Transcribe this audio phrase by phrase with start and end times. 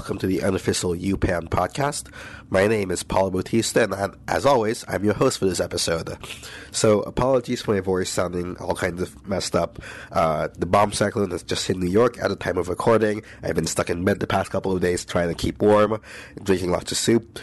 [0.00, 2.10] welcome to the unofficial UPenn podcast.
[2.48, 6.16] My name is Paulo Bautista, and as always, I'm your host for this episode.
[6.70, 9.78] So, apologies for my voice sounding all kinds of messed up.
[10.10, 13.22] Uh, the bomb cyclone has just hit New York at the time of recording.
[13.42, 16.00] I've been stuck in bed the past couple of days trying to keep warm,
[16.42, 17.38] drinking lots of soup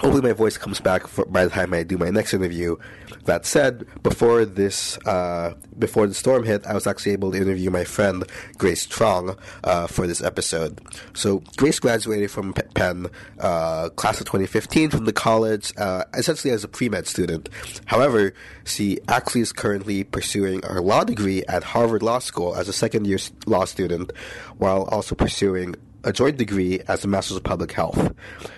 [0.00, 2.76] hopefully my voice comes back for, by the time I do my next interview.
[3.24, 7.70] That said, before this, uh, before the storm hit, I was actually able to interview
[7.70, 8.24] my friend
[8.58, 10.80] Grace Truong uh, for this episode.
[11.14, 13.08] So Grace graduated from Penn,
[13.40, 17.48] uh, class of 2015 from the college, uh, essentially as a pre-med student.
[17.86, 22.72] However, she actually is currently pursuing her law degree at Harvard Law School as a
[22.72, 24.12] second-year law student,
[24.58, 25.74] while also pursuing
[26.06, 28.14] a joint degree as a Master's of Public Health.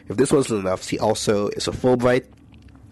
[0.07, 2.27] If this wasn't enough, she also is a Fulbright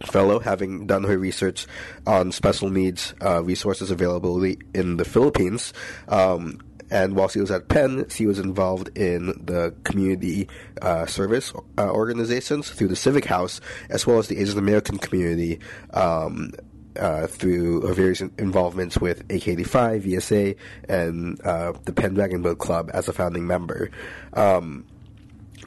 [0.02, 1.66] fellow, having done her research
[2.06, 5.72] on special needs uh, resources available in the Philippines.
[6.08, 6.58] Um,
[6.90, 10.48] and while she was at Penn, she was involved in the community
[10.80, 13.60] uh, service uh, organizations through the Civic House,
[13.90, 15.58] as well as the Asian American community
[15.92, 16.52] um,
[16.98, 20.56] uh, through various involvements with aKDPhi, VSA,
[20.88, 23.90] and uh, the Penn Dragon Boat Club as a founding member.
[24.32, 24.86] Um,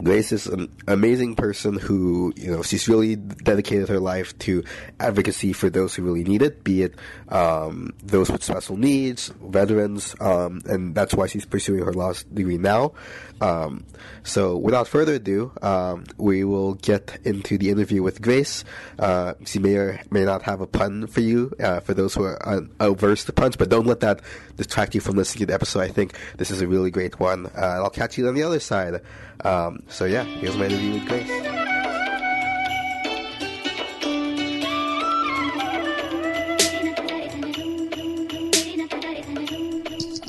[0.04, 4.64] Grace is an amazing person who, you know, she's really dedicated her life to
[5.00, 6.96] advocacy for those who really need it, be it
[7.30, 12.58] um, those with special needs, veterans, um, and that's why she's pursuing her law degree
[12.58, 12.94] now.
[13.42, 13.86] Um,
[14.24, 18.64] so, without further ado, um, we will get into the interview with Grace.
[18.98, 22.24] Uh, she may or may not have a pun for you, uh, for those who
[22.24, 24.22] are averse to puns, but don't let that
[24.56, 25.82] distract you from listening to the episode.
[25.82, 27.48] I think this is a really great one.
[27.48, 29.02] Uh, I'll catch you on the other side.
[29.44, 31.30] Um, so yeah, here's my interview with Grace.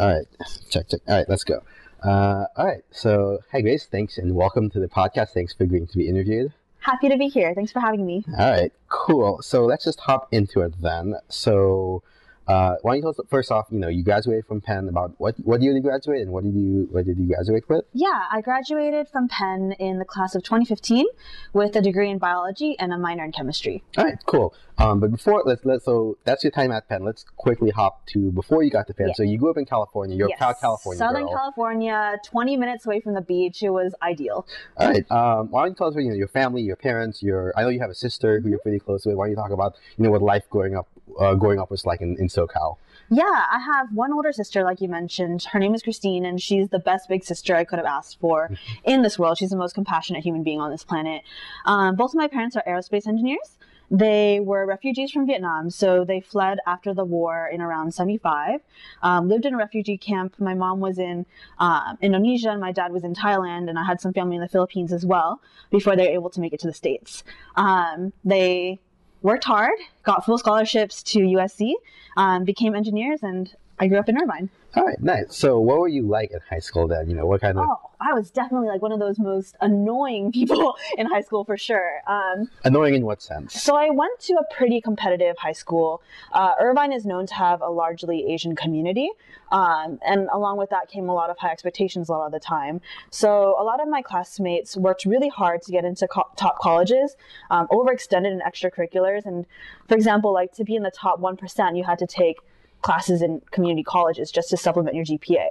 [0.01, 0.27] All right,
[0.71, 1.01] check, check.
[1.07, 1.63] All right, let's go.
[2.03, 5.31] Uh, all right, so hi Grace, thanks and welcome to the podcast.
[5.31, 6.53] Thanks for agreeing to be interviewed.
[6.79, 7.55] Happy to be here.
[7.55, 8.25] Thanks for having me.
[8.39, 9.43] All right, cool.
[9.43, 11.17] So let's just hop into it then.
[11.29, 12.03] So
[12.51, 13.69] uh, why don't you tell us first off?
[13.71, 14.89] You know, you graduated from Penn.
[14.89, 17.69] About what what year did you graduate, and what did you what did you graduate
[17.69, 17.85] with?
[17.93, 21.07] Yeah, I graduated from Penn in the class of 2015
[21.53, 23.85] with a degree in biology and a minor in chemistry.
[23.97, 24.53] All right, cool.
[24.79, 27.05] Um, but before let's let so that's your time at Penn.
[27.05, 29.09] Let's quickly hop to before you got to Penn.
[29.09, 29.15] Yeah.
[29.15, 30.17] So you grew up in California.
[30.17, 30.41] You're yes.
[30.41, 31.37] a California Southern girl.
[31.37, 33.63] California, 20 minutes away from the beach.
[33.63, 34.47] It was ideal.
[34.77, 35.09] All right.
[35.11, 37.69] Um, why don't you tell us you know your family, your parents, your I know
[37.69, 39.17] you have a sister who you're pretty close with.
[39.17, 40.89] Why don't you talk about you know what life growing up
[41.19, 42.77] uh, growing up was like in, in SoCal?
[43.13, 45.43] Yeah, I have one older sister, like you mentioned.
[45.45, 48.45] Her name is Christine, and she's the best big sister I could have asked for
[48.45, 48.55] mm-hmm.
[48.85, 49.39] in this world.
[49.39, 51.23] She's the most compassionate human being on this planet.
[51.67, 53.59] Um, both of my parents are aerospace engineers.
[53.91, 58.61] They were refugees from Vietnam, so they fled after the war in around 75.
[59.03, 60.39] Um, lived in a refugee camp.
[60.39, 61.27] My mom was in
[61.59, 64.49] uh, Indonesia, and my dad was in Thailand, and I had some family in the
[64.49, 65.41] Philippines as well
[65.71, 67.25] before they were able to make it to the States.
[67.57, 68.79] Um, they
[69.23, 71.73] worked hard, got full scholarships to USC,
[72.17, 74.51] um, became engineers, and I grew up in Irvine.
[74.77, 75.35] All right, nice.
[75.35, 77.09] So, what were you like in high school then?
[77.09, 77.67] You know, what kind of?
[77.67, 81.57] Oh, I was definitely like one of those most annoying people in high school for
[81.57, 82.03] sure.
[82.07, 83.61] Um, annoying in what sense?
[83.61, 86.03] So, I went to a pretty competitive high school.
[86.31, 89.09] Uh, Irvine is known to have a largely Asian community,
[89.51, 92.39] um, and along with that came a lot of high expectations a lot of the
[92.39, 92.83] time.
[93.11, 97.17] So, a lot of my classmates worked really hard to get into co- top colleges,
[97.51, 99.47] um, overextended in extracurriculars, and
[99.89, 102.41] for example, like to be in the top one percent, you had to take
[102.83, 105.49] classes in community colleges just to supplement your GPA.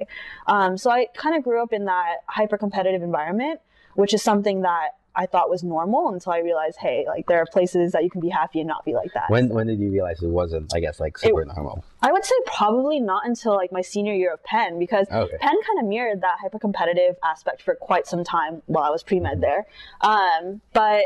[0.47, 3.59] Um, so I kind of grew up in that hyper competitive environment,
[3.95, 7.45] which is something that I thought was normal until I realized, hey, like there are
[7.45, 9.29] places that you can be happy and not be like that.
[9.29, 11.83] When when did you realize it wasn't, I guess, like super it, normal?
[12.01, 15.37] I would say probably not until like my senior year of Penn because okay.
[15.39, 19.03] Penn kind of mirrored that hyper competitive aspect for quite some time while I was
[19.03, 19.41] pre med mm-hmm.
[19.41, 19.67] there.
[20.01, 21.03] Um, but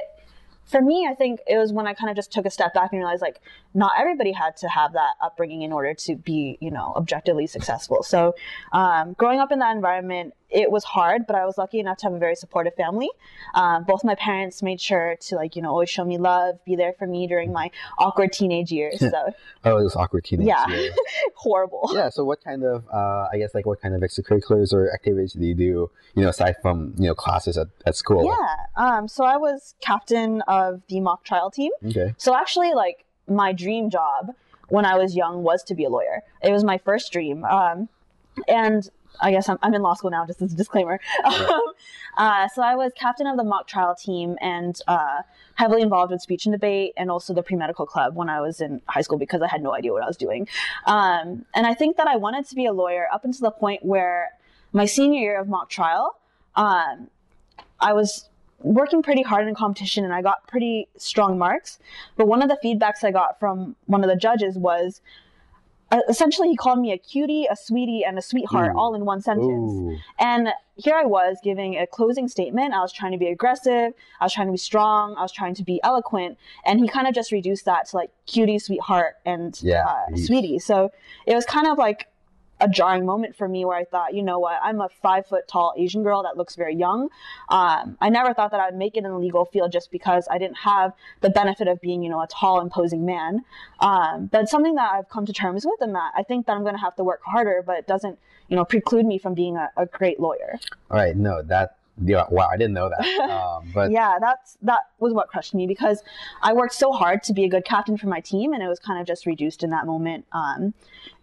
[0.66, 2.92] for me, I think it was when I kind of just took a step back
[2.92, 3.42] and realized like
[3.74, 8.04] not everybody had to have that upbringing in order to be, you know, objectively successful.
[8.04, 8.36] So,
[8.72, 12.06] um, growing up in that environment, it was hard, but I was lucky enough to
[12.06, 13.10] have a very supportive family.
[13.56, 16.76] Um, both my parents made sure to like, you know, always show me love, be
[16.76, 19.00] there for me during my awkward teenage years.
[19.00, 19.34] So,
[19.66, 20.68] oh, those awkward teenage yeah.
[20.68, 20.96] years.
[21.36, 21.90] horrible.
[21.94, 22.10] Yeah.
[22.10, 25.46] So, what kind of, uh, I guess, like, what kind of extracurriculars or activities do
[25.46, 28.26] you do, you know, aside from, you know, classes at, at school?
[28.26, 28.56] Yeah.
[28.84, 31.72] Um, so, I was captain of the mock trial team.
[31.86, 32.14] Okay.
[32.18, 34.34] So, actually, like, my dream job
[34.70, 36.24] when I was young was to be a lawyer.
[36.42, 37.44] It was my first dream.
[37.44, 37.90] Um,
[38.48, 41.00] and I guess I'm, I'm, in law school now, just as a disclaimer.
[41.24, 41.62] Um,
[42.18, 45.22] uh, so I was captain of the mock trial team and uh,
[45.56, 48.62] heavily involved with speech and debate and also the pre medical club when I was
[48.62, 50.48] in high school because I had no idea what I was doing.
[50.86, 53.84] Um, and I think that I wanted to be a lawyer up until the point
[53.84, 54.32] where
[54.74, 56.18] my senior year of mock trial,
[56.56, 57.10] um,
[57.80, 58.30] I was
[58.60, 61.80] working pretty hard in competition and I got pretty strong marks.
[62.16, 65.02] But one of the feedbacks I got from one of the judges was
[65.94, 68.80] uh, essentially he called me a cutie, a sweetie, and a sweetheart Ooh.
[68.80, 69.72] all in one sentence.
[69.72, 69.96] Ooh.
[70.20, 72.74] And here I was giving a closing statement.
[72.74, 73.94] I was trying to be aggressive.
[74.20, 75.16] I was trying to be strong.
[75.16, 76.40] I was trying to be eloquent.
[76.66, 80.58] And he kind of just reduced that to like cutie, sweetheart, and Yeah, uh, sweetie.
[80.58, 80.92] So
[81.28, 82.08] it was kind of like
[82.60, 85.48] a jarring moment for me where I thought, you know what, I'm a five foot
[85.48, 87.10] tall Asian girl that looks very young.
[87.50, 90.38] Um, I never thought that I'd make it in the legal field just because I
[90.38, 93.44] didn't have the benefit of being, you know, a tall, imposing man.
[93.80, 96.64] Um, but something that I've come to terms with, and that I think that I'm
[96.64, 98.18] going to have to work harder, but it doesn't,
[98.48, 100.60] you know, preclude me from being a, a great lawyer.
[100.90, 103.04] All right, no, that yeah, wow, I didn't know that.
[103.34, 106.04] Um, but yeah, that's that was what crushed me because
[106.42, 108.80] I worked so hard to be a good captain for my team, and it was
[108.80, 110.26] kind of just reduced in that moment.
[110.32, 110.74] Um,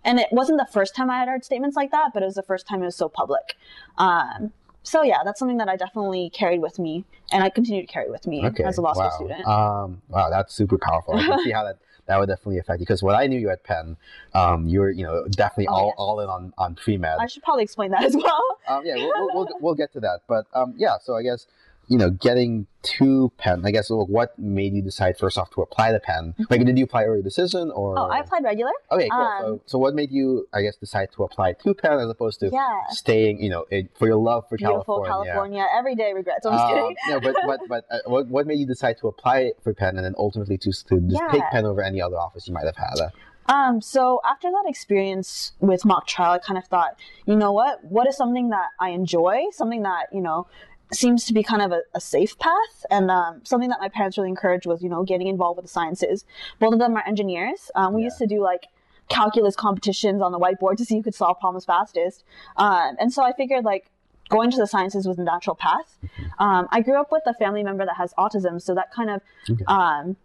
[0.05, 2.35] and it wasn't the first time I had heard statements like that, but it was
[2.35, 3.57] the first time it was so public.
[3.99, 4.53] Um,
[4.83, 8.11] so yeah, that's something that I definitely carried with me, and I continue to carry
[8.11, 9.47] with me okay, as a law school student.
[9.47, 11.17] Um, wow, that's super powerful.
[11.17, 13.51] I can see how that that would definitely affect you because when I knew you
[13.51, 13.97] at Penn,
[14.35, 15.95] um, you were you know definitely Oh, all, yes.
[15.99, 17.19] all in on on pre med.
[17.21, 18.59] I should probably explain that as well.
[18.69, 20.21] Um, yeah, we'll, we'll, we'll, we'll get to that.
[20.29, 21.47] But um, yeah, so I guess,
[21.91, 25.91] you know, getting to Penn, I guess, what made you decide first off to apply
[25.91, 26.35] to Penn?
[26.49, 27.99] Like, did you apply early decision or?
[27.99, 28.71] Oh, I applied regular.
[28.93, 29.21] Okay, cool.
[29.21, 32.39] um, so, so what made you, I guess, decide to apply to Penn as opposed
[32.41, 32.81] to Yeah.
[32.91, 33.65] staying, you know,
[33.99, 35.33] for your love for Beautiful California?
[35.33, 35.67] California.
[35.77, 36.47] Every day regrets.
[36.47, 36.97] I'm just Um, kidding.
[37.09, 40.05] no, but but but uh, what what made you decide to apply for Penn and
[40.07, 41.29] then ultimately to to just Yeah.
[41.33, 42.99] take Penn over any other office you might have had?
[43.01, 43.09] Uh,
[43.53, 46.93] Um, so after that experience with mock trial, I kind of thought,
[47.27, 47.83] you know what?
[47.85, 49.37] What is something that I enjoy?
[49.51, 50.47] Something that, you know,
[50.93, 54.19] seems to be kind of a, a safe path and um, something that my parents
[54.19, 56.25] really encouraged was, you know, getting involved with the sciences.
[56.59, 57.71] Both of them are engineers.
[57.75, 58.07] Um, we Yeah.
[58.07, 58.67] used to do like
[59.09, 62.25] calculus competitions on the whiteboard to see who could solve problems fastest.
[62.57, 63.91] Um, and so I figured like
[64.29, 65.99] going to the sciences was a natural path.
[66.39, 69.21] Um, I grew up with a family member that has autism, so that kind of
[69.51, 69.65] Okay.
[69.67, 70.17] um,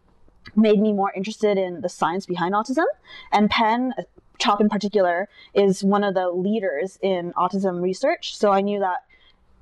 [0.55, 2.85] made me more interested in the science behind autism.
[3.31, 4.03] And Penn, uh,
[4.37, 8.37] CHOP in particular, is one of the leaders in autism research.
[8.37, 8.99] So I knew that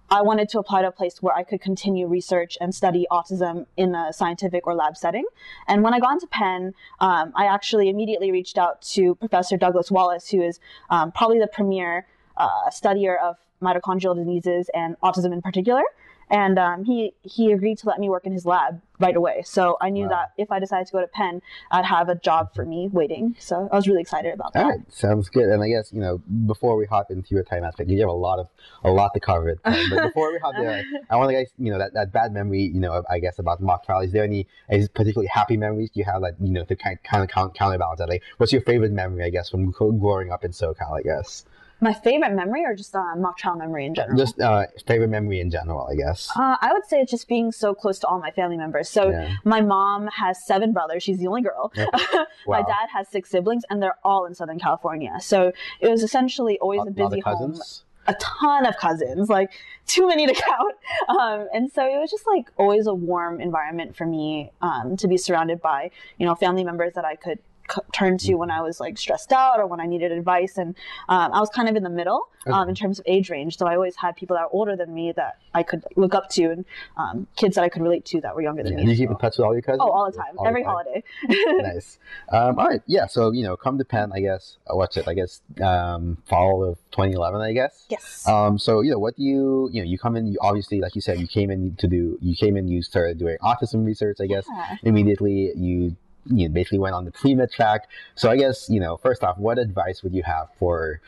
[0.09, 3.65] I wanted to apply to a place where I could continue research and study autism
[3.77, 5.25] in a scientific or lab setting.
[5.67, 9.89] And when I got into Penn, um, I actually immediately reached out to Professor Douglas
[9.89, 10.59] Wallace, who is
[10.89, 12.05] um, probably the premier
[12.37, 15.83] uh, studier of mitochondrial diseases and autism in particular.
[16.29, 19.41] And um, he he agreed to let me work in his lab right away.
[19.45, 20.09] So I knew Wow.
[20.09, 21.41] that if I decided to go to Penn,
[21.71, 23.35] I'd have a job for me waiting.
[23.39, 24.63] So I was really excited about that.
[24.63, 25.49] All right, sounds good.
[25.49, 28.13] And I guess you know before we hop into your time aspect, you have a
[28.13, 28.47] lot of
[28.83, 29.57] a lot to cover.
[29.89, 32.63] But before we hop there, I want to guys you know that, that bad memory
[32.63, 34.01] you know I guess about mock trial.
[34.01, 37.23] Is there any is particularly happy memories you have that you know to kind kind
[37.23, 38.09] of counterbalance that?
[38.09, 39.23] Like, what's your favorite memory?
[39.23, 40.97] I guess from growing up in SoCal.
[40.97, 41.45] I guess
[41.81, 44.17] My favorite memory, or just uh, mock trial memory in general.
[44.17, 45.87] just uh, favorite memory in general.
[45.91, 46.29] I guess.
[46.35, 48.87] Uh, I would say it's just being so close to all my family members.
[48.89, 49.33] So Yeah.
[49.43, 51.03] my mom has seven brothers.
[51.03, 51.71] She's the only girl.
[51.75, 51.85] Yeah.
[52.47, 55.17] my dad has six siblings, and they're all in Southern California.
[55.19, 55.51] So
[55.81, 57.59] it was essentially always a of busy home.
[58.05, 59.51] A ton of cousins, like
[59.87, 60.75] too many to count.
[61.09, 65.07] Um, and so it was just like always a warm environment for me um, to
[65.07, 67.39] be surrounded by, you know, family members that I could
[67.69, 70.57] c- turn to when I was like stressed out or when I needed advice.
[70.57, 70.75] And
[71.09, 73.57] um, I was kind of in the middle um, in terms of age range.
[73.57, 76.29] So I always had people that were older than me that I could look up
[76.31, 76.65] to and
[76.97, 78.77] um, kids that I could relate to that were younger than Yeah.
[78.79, 78.83] me.
[78.85, 79.81] Do you keep in touch with all your cousins?
[79.83, 80.71] Oh, all the time, All the every time?
[80.71, 81.03] holiday.
[81.63, 81.99] nice.
[82.31, 82.81] Um, all right.
[82.87, 83.07] Yeah.
[83.07, 84.11] So you know, come to Penn.
[84.13, 84.57] I guess.
[84.69, 85.07] Uh, what's it?
[85.07, 87.39] I guess um, fall of 2011.
[87.41, 87.85] I guess.
[87.89, 88.27] yes.
[88.27, 89.87] Um, so you know, what do you you know?
[89.87, 90.27] You come in.
[90.27, 92.17] You obviously, like you said, you came in to do.
[92.21, 92.67] You came in.
[92.67, 94.17] You started doing autism research.
[94.21, 94.75] I guess Yeah.
[94.83, 97.87] immediately you you basically went on the pre med track.
[98.15, 101.01] So I guess you know, first off, what advice would you have for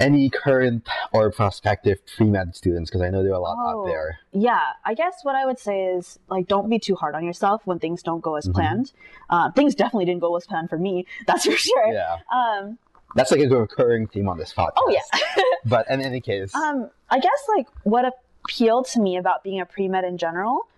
[0.00, 2.88] any current or prospective pre med students?
[2.90, 3.82] Because I know there are a lot Oh.
[3.82, 4.18] out there.
[4.32, 7.62] Yeah, I guess what I would say is like don't be too hard on yourself
[7.66, 8.54] when things don't go as Mhm.
[8.54, 8.92] planned.
[9.28, 11.04] Uh, things definitely didn't go as planned for me.
[11.26, 11.92] That's for sure.
[11.92, 12.78] Yeah, Um,
[13.14, 14.72] that's like a recurring theme on this podcast.
[14.76, 15.42] oh yeah.
[15.64, 18.04] But in any case, um, I guess like what
[18.44, 20.68] appealed to me about being a pre med in general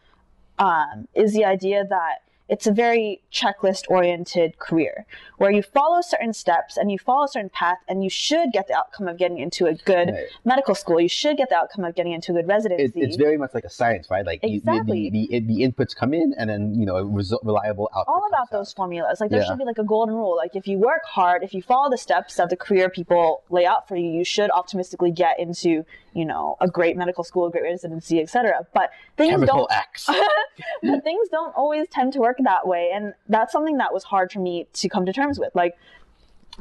[0.59, 2.19] um, is the idea that
[2.51, 5.07] it's a very checklist oriented career
[5.39, 8.67] where you follow certain steps and you follow a certain path and you should get
[8.69, 10.27] the outcome of getting into a good Right.
[10.45, 11.01] medical school.
[11.01, 13.01] You should get the outcome of getting into a good it, residency.
[13.03, 14.27] it's very much like a science, right?
[14.27, 15.09] Like you- Exactly.
[15.11, 18.13] the, the, the, the inputs come in, and then you know a result, reliable output.
[18.15, 18.59] all about comes out.
[18.59, 19.21] those formulas.
[19.21, 19.47] Like there Yeah.
[19.47, 20.37] should be like a golden rule.
[20.37, 23.65] Like if you work hard, if you follow the steps that the career people lay
[23.65, 27.51] out for you, you should optimistically get into, you know, a great medical school, a
[27.51, 28.67] great residency, etc.
[28.75, 30.11] But things Chemical don't X.
[30.83, 34.31] but things don't always tend to work that way and that's something that was hard
[34.33, 35.55] for me to come to terms with.
[35.55, 35.77] Like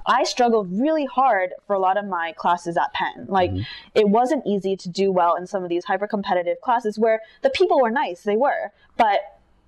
[0.05, 3.25] I struggled really hard for a lot of my classes at Penn.
[3.27, 3.65] Like, Mhm.
[3.95, 7.50] it wasn't easy to do well in some of these hyper competitive classes where the
[7.50, 9.19] people were nice, they were, but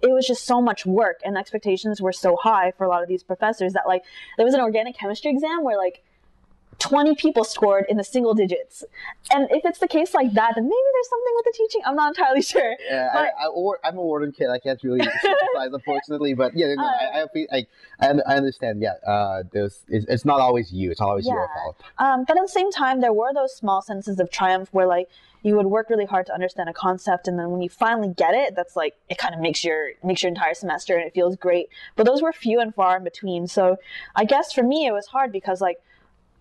[0.01, 3.01] it was just so much work and the expectations were so high for a lot
[3.01, 4.03] of these professors that, like,
[4.37, 6.03] there was an organic chemistry exam where, like,
[6.81, 8.83] 20 people scored in the single digits.
[9.31, 11.81] And if it's the case like that, then maybe there's something with the teaching.
[11.85, 12.75] I'm not entirely sure.
[12.89, 14.49] Yeah, But- I, I, I'm a Wharton kid.
[14.49, 16.33] I can't really sympathize, unfortunately.
[16.33, 17.67] But yeah, no, I, I, I,
[18.01, 18.81] I I understand.
[18.81, 20.89] Yeah, uh, there's, it's, it's not always you.
[20.89, 21.61] It's not always your Yeah.
[21.63, 21.81] fault.
[21.99, 25.07] Um, but at the same time, there were those small senses of triumph where, like,
[25.43, 28.33] you would work really hard to understand a concept, and then when you finally get
[28.35, 31.35] it, that's like it kind of makes your makes your entire semester, and it feels
[31.35, 31.67] great.
[31.95, 33.47] But those were few and far in between.
[33.47, 33.77] So,
[34.15, 35.77] I guess for me, it was hard because, like,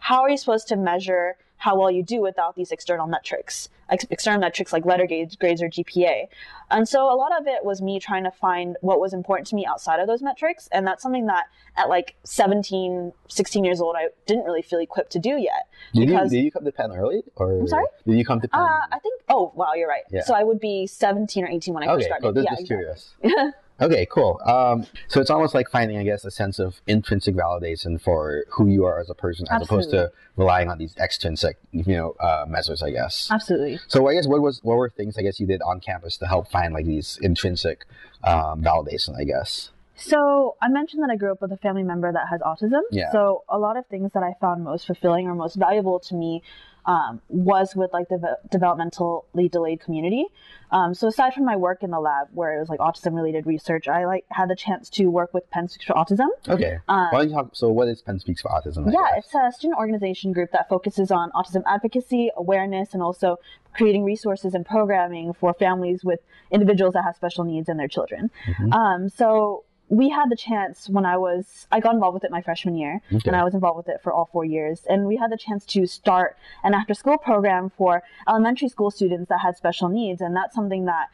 [0.00, 4.06] how are you supposed to measure how well you do without these external metrics, ex-
[4.08, 6.26] external metrics like letter grades, grades or GPA?
[6.70, 9.54] And so, a lot of it was me trying to find what was important to
[9.54, 11.44] me outside of those metrics, and that's something that
[11.76, 15.68] at like 17, 16 years old, I didn't really feel equipped to do yet.
[15.94, 17.22] Did you, did you come to Penn early?
[17.36, 17.86] Or I'm sorry?
[18.06, 18.60] Did you come to Penn?
[18.60, 19.20] Uh, I think.
[19.28, 20.02] Oh, wow, you're right.
[20.10, 20.22] Yeah.
[20.22, 22.22] So I would be 17 or 18 when I first started.
[22.22, 22.32] cool.
[22.32, 23.30] Just, yeah, just exactly.
[23.30, 23.54] curious.
[23.80, 24.40] okay, cool.
[24.44, 28.66] Um, so it's almost like finding, I guess, a sense of intrinsic validation for who
[28.66, 32.44] you are as a person, as opposed to relying on these extrinsic, you know, uh,
[32.48, 32.82] measures.
[32.82, 33.28] I guess.
[33.30, 33.78] Absolutely.
[33.88, 36.26] So I guess what was what were things I guess you did on campus to
[36.26, 37.86] help find like these intrinsic
[38.24, 39.18] um, validation?
[39.18, 39.70] I guess.
[40.00, 42.80] So I mentioned that I grew up with a family member that has autism.
[42.90, 43.12] Yeah.
[43.12, 46.42] So a lot of things that I found most fulfilling or most valuable to me
[46.86, 50.24] um, was with like the ve- developmentally delayed community.
[50.72, 53.46] Um, so aside from my work in the lab where it was like autism related
[53.46, 56.28] research, I like had the chance to work with Penn Speaks for Autism.
[56.48, 56.78] Okay.
[56.88, 57.50] Um, Why don't you talk?
[57.52, 58.88] So what is Penn Speaks for Autism?
[58.88, 59.26] I Yeah, guess?
[59.26, 63.36] it's a student organization group that focuses on autism advocacy, awareness, and also
[63.74, 68.30] creating resources and programming for families with individuals that have special needs and their children.
[68.46, 68.72] Mhm.
[68.72, 72.40] Um, so we had the chance when I was, I got involved with it my
[72.40, 73.28] freshman year, Okay.
[73.28, 74.82] and I was involved with it for all four years.
[74.88, 79.28] And we had the chance to start an after school program for elementary school students
[79.28, 80.20] that had special needs.
[80.20, 81.08] And that's something that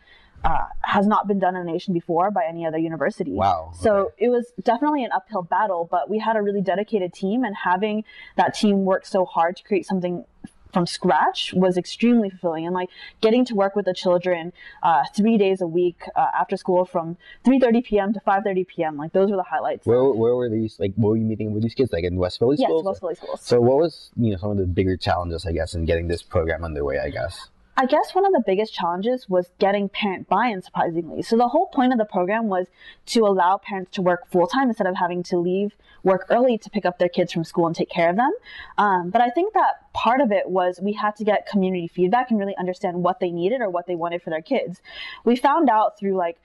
[0.45, 3.33] uh, has not been done in the nation before by any other university.
[3.33, 3.73] Wow.
[3.80, 4.26] So okay.
[4.26, 8.04] it was definitely an uphill battle, but we had a really dedicated team, and having
[8.37, 10.25] that team work so hard to create something
[10.73, 12.66] from scratch was extremely fulfilling.
[12.66, 16.56] And like getting to work with the children uh, three days a week uh, after
[16.56, 18.12] school from 3:30 p.m.
[18.12, 18.96] to 5:30 p.m.
[18.96, 19.87] Like those were the highlights.
[19.87, 20.78] Where, where were these?
[20.78, 21.92] Like, where were you meeting with these kids?
[21.92, 22.62] Like in West Philly school?
[22.62, 22.85] yes, schools?
[22.85, 23.40] West Philly schools.
[23.42, 26.23] So what was you know some of the bigger challenges I guess in getting this
[26.23, 26.99] program underway?
[26.99, 27.49] I guess.
[27.78, 31.21] I guess one of the biggest challenges was getting parent buy-in, surprisingly.
[31.21, 32.68] So the whole point of the program was
[33.06, 36.87] to allow parents to work full-time instead of having to leave work early to pick
[36.87, 38.33] up their kids from school and take care of them.
[38.78, 42.30] Um, but I think that part of it was we had to get community feedback
[42.30, 44.80] and really understand what they needed or what they wanted for their kids.
[45.25, 46.38] We found out through like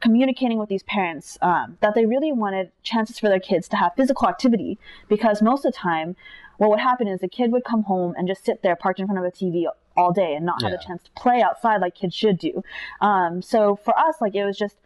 [0.00, 3.92] communicating with these parents um, that they really wanted chances for their kids to have
[3.96, 6.16] physical activity because most of the time
[6.56, 9.06] what would happen is the kid would come home and just sit there parked in
[9.06, 9.66] front of a TV
[9.96, 10.78] all day and not have Yeah.
[10.78, 12.62] a chance to play outside like kids should do.
[13.00, 14.76] Um, so for us, like it was just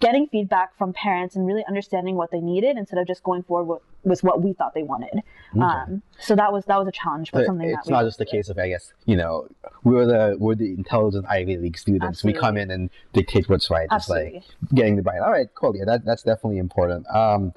[0.00, 3.64] getting feedback from parents and really understanding what they needed instead of just going forward
[3.64, 5.20] with, with what we thought they wanted.
[5.60, 8.26] Um, so that was that was a challenge, but something that it's not just the
[8.26, 9.46] case of I guess you know
[9.84, 12.24] we're the we're the intelligent Ivy League students.
[12.24, 13.84] We come in and dictate what's right.
[13.84, 14.32] It's Absolutely.
[14.34, 14.44] like
[14.74, 15.18] getting the buy.
[15.18, 15.76] All right, cool.
[15.76, 17.06] Yeah, that, that's definitely important.
[17.14, 17.52] Um,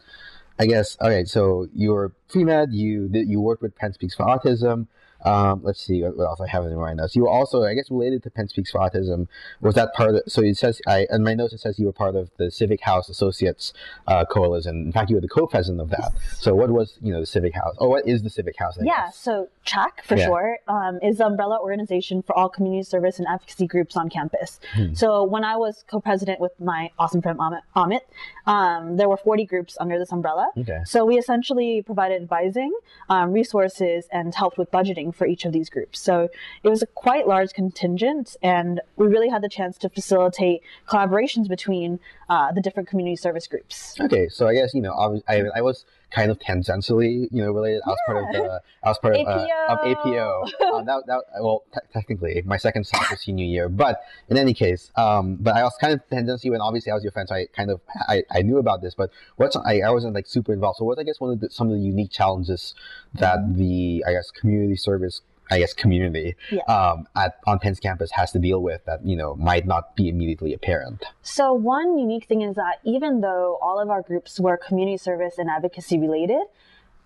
[0.60, 0.96] I guess.
[1.02, 2.72] Okay, so you're pre med.
[2.72, 4.88] You you worked with Penn Speaks for Autism.
[5.26, 7.16] Um, let's see what, else I have in my notes.
[7.16, 9.28] You were also, I guess, related to Penn Speaks for Autism.
[9.62, 10.22] Was that part of?
[10.28, 12.82] So it says, I in my notes it says you were part of the Civic
[12.82, 13.74] House Associates
[14.08, 14.76] uh, Coalition.
[14.86, 16.12] In fact, you were the co-president of that.
[16.40, 17.76] So what was you know the Civic House?
[17.80, 18.78] Oh, what is the Civic House?
[18.80, 19.18] I Yeah, guess?
[19.18, 20.26] so CHAC for Yeah.
[20.26, 24.60] short um, is the umbrella organization for all community service and advocacy groups on campus.
[24.74, 24.94] Hmm.
[24.94, 28.02] So when I was co-president with my awesome friend Amit, Amit
[28.46, 30.50] um, there were 40 groups under this umbrella.
[30.58, 30.80] Okay.
[30.86, 32.72] So we essentially provided advising,
[33.10, 36.00] um, resources, and helped with budgeting for each of these groups.
[36.00, 36.30] So
[36.64, 41.48] it was a quite large contingent, and we really had the chance to facilitate collaborations
[41.48, 42.00] between
[42.30, 43.96] uh, the different community service groups.
[44.00, 47.82] Okay, so I guess you know I, I was kind of tangentially you know related.
[47.86, 50.44] I was part of the I was part of, uh, of APO.
[50.68, 54.92] Um, that, that well te- technically my second semester senior year, but in any case,
[54.96, 57.48] um, but I was kind of tangentially and obviously I was your friend, so I
[57.56, 60.78] kind of I, I knew about this, but what's I, I wasn't like super involved.
[60.78, 62.76] So what I guess one of the, some of the unique challenges
[63.16, 66.64] that the I guess community service I guess community Yeah.
[66.64, 70.10] um, at on Penn's campus has to deal with that you know might not be
[70.10, 71.04] immediately apparent.
[71.22, 75.38] So one unique thing is that even though all of our groups were community service
[75.38, 76.42] and advocacy related,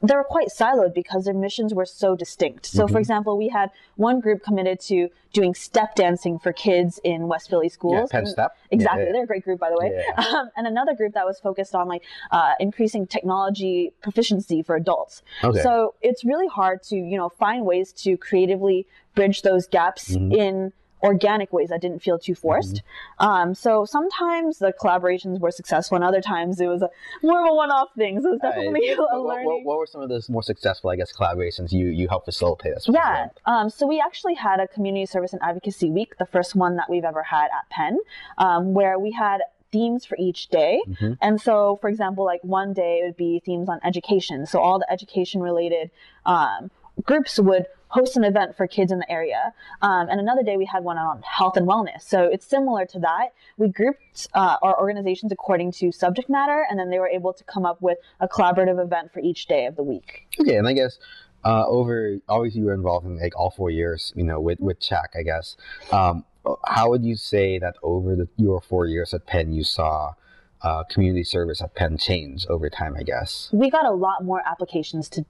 [0.03, 2.65] they were quite siloed because their missions were so distinct.
[2.65, 2.93] So, mm-hmm.
[2.93, 7.49] for example, we had one group committed to doing step dancing for kids in West
[7.49, 8.09] Philly schools.
[8.11, 8.57] Yeah, Penn Step.
[8.71, 9.11] Exactly, yeah, yeah.
[9.13, 9.91] they're a great group, by the way.
[9.93, 10.25] Yeah.
[10.31, 15.23] Um, and another group that was focused on like uh, increasing technology proficiency for adults.
[15.43, 15.61] Okay.
[15.61, 20.31] So it's really hard to you know find ways to creatively bridge those gaps mm-hmm.
[20.31, 22.75] in organic ways that didn't feel too forced.
[23.19, 23.25] Mm-hmm.
[23.25, 26.89] Um, so sometimes the collaborations were successful, and other times it was a,
[27.23, 28.21] more of a one-off thing.
[28.21, 28.97] So it was definitely right.
[28.97, 29.45] a what, learning.
[29.45, 32.75] What, what, were some of those more successful, I guess, collaborations you you helped facilitate?
[32.75, 33.29] Us yeah.
[33.45, 36.89] Um, so we actually had a community service and advocacy week, the first one that
[36.89, 37.97] we've ever had at Penn,
[38.37, 39.41] um, where we had
[39.71, 40.81] themes for each day.
[40.87, 41.13] Mm-hmm.
[41.21, 44.45] And so, for example, like one day it would be themes on education.
[44.45, 45.91] So all the education related
[46.25, 46.69] um,
[47.03, 49.53] groups would host an event for kids in the area.
[49.81, 52.01] Um, and another day we had one on health and wellness.
[52.01, 53.29] So it's similar to that.
[53.57, 57.43] We grouped uh, our organizations according to subject matter, and then they were able to
[57.43, 60.27] come up with a collaborative event for each day of the week.
[60.39, 60.97] Okay, and I guess
[61.43, 64.79] uh, over obviously you were involved in like all four years, you know, with with
[64.79, 65.57] CHAC, I guess.
[65.91, 66.25] Um,
[66.65, 70.13] how would you say that over the your four years at Penn, you saw
[70.61, 72.95] uh, community service at Penn change over time?
[72.97, 75.25] I guess we got a lot more applications to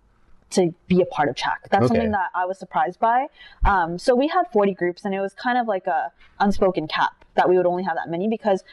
[0.52, 1.70] to be a part of CHAC.
[1.70, 1.88] That's okay.
[1.88, 3.28] something that I was surprised by.
[3.66, 7.26] Um, so we had 40 groups, and it was kind of like a unspoken cap
[7.36, 8.64] that we would only have that many because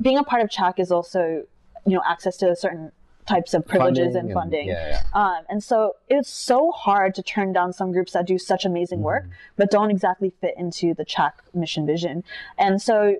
[0.00, 1.44] being a part of CHAC is also,
[1.86, 2.92] you know, access to certain
[3.26, 4.70] types of privileges funding and funding.
[4.70, 5.20] And, yeah, yeah.
[5.20, 9.00] Um, and so it's so hard to turn down some groups that do such amazing
[9.00, 9.30] work, mm.
[9.56, 12.24] but don't exactly fit into the CHAC mission vision.
[12.58, 13.16] And so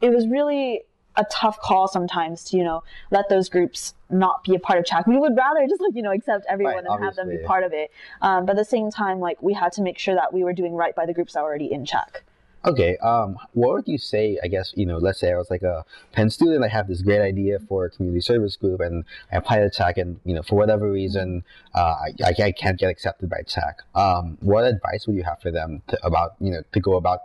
[0.00, 0.82] it was really
[1.16, 4.84] a tough call sometimes to you know let those groups not be a part of
[4.84, 5.06] CHAC.
[5.06, 7.06] We would rather just like you know accept everyone right, and obviously.
[7.06, 7.90] have them be part of it.
[8.20, 10.52] Um, but at the same time, like we had to make sure that we were
[10.52, 12.22] doing right by the groups that were already in CHAC.
[12.64, 12.96] Okay.
[12.98, 14.38] Um, what would you say?
[14.42, 14.98] I guess you know.
[14.98, 16.64] Let's say I was like a Penn student.
[16.64, 19.96] I have this great idea for a community service group, and I apply to CHAC,
[19.98, 21.42] and you know, for whatever reason,
[21.74, 23.78] uh, I, I can't get accepted by CHAC.
[23.96, 27.22] Um, what advice would you have for them to, about you know to go about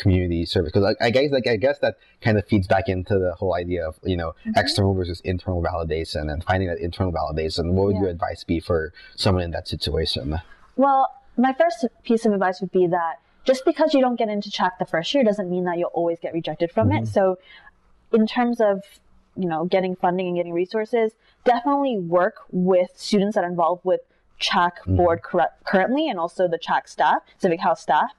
[0.00, 3.18] community service because I, I, guess like I guess that kind of feeds back into
[3.18, 4.52] the whole idea of you know mm-hmm.
[4.56, 7.72] external versus internal validation and finding that internal validation.
[7.72, 8.02] What would yeah.
[8.02, 10.40] your advice be for someone in that situation?
[10.76, 14.50] Well, my first piece of advice would be that just because you don't get into
[14.50, 17.04] CHAC the first year doesn't mean that you'll always get rejected from mm-hmm.
[17.04, 17.08] it.
[17.08, 17.38] So,
[18.12, 18.82] in terms of
[19.36, 21.12] you know getting funding and getting resources,
[21.44, 24.00] definitely work with students that are involved with
[24.40, 24.96] CHAC mm-hmm.
[24.96, 28.12] board cur- currently and also the CHAC staff, Civic House staff.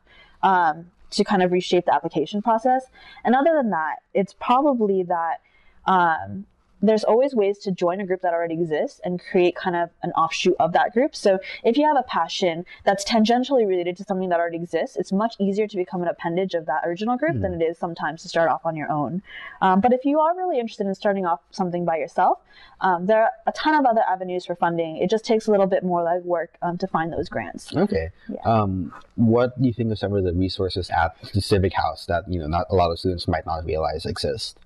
[0.43, 2.85] Um, to kind of reshape the application process.
[3.23, 5.41] And other than that, it's probably that
[5.85, 6.45] um,
[6.81, 10.11] there's always ways to join a group that already exists and create kind of an
[10.11, 11.15] offshoot of that group.
[11.15, 15.11] So if you have a passion that's tangentially related to something that already exists, it's
[15.11, 17.41] much easier to become an appendage of that original group mm.
[17.41, 17.61] than hmm.
[17.61, 19.21] it is sometimes to start off on your own.
[19.61, 22.39] Um, but if you are really interested in starting off something by yourself,
[22.81, 24.97] um, there are a ton of other avenues for funding.
[24.97, 27.75] It just takes a little bit more legwork um, to find those grants.
[27.75, 28.09] Okay.
[28.27, 28.41] Yeah.
[28.43, 32.23] Um, what do you think of some of the resources at the Civic House that
[32.27, 34.57] you know not a lot of students might not realize exist?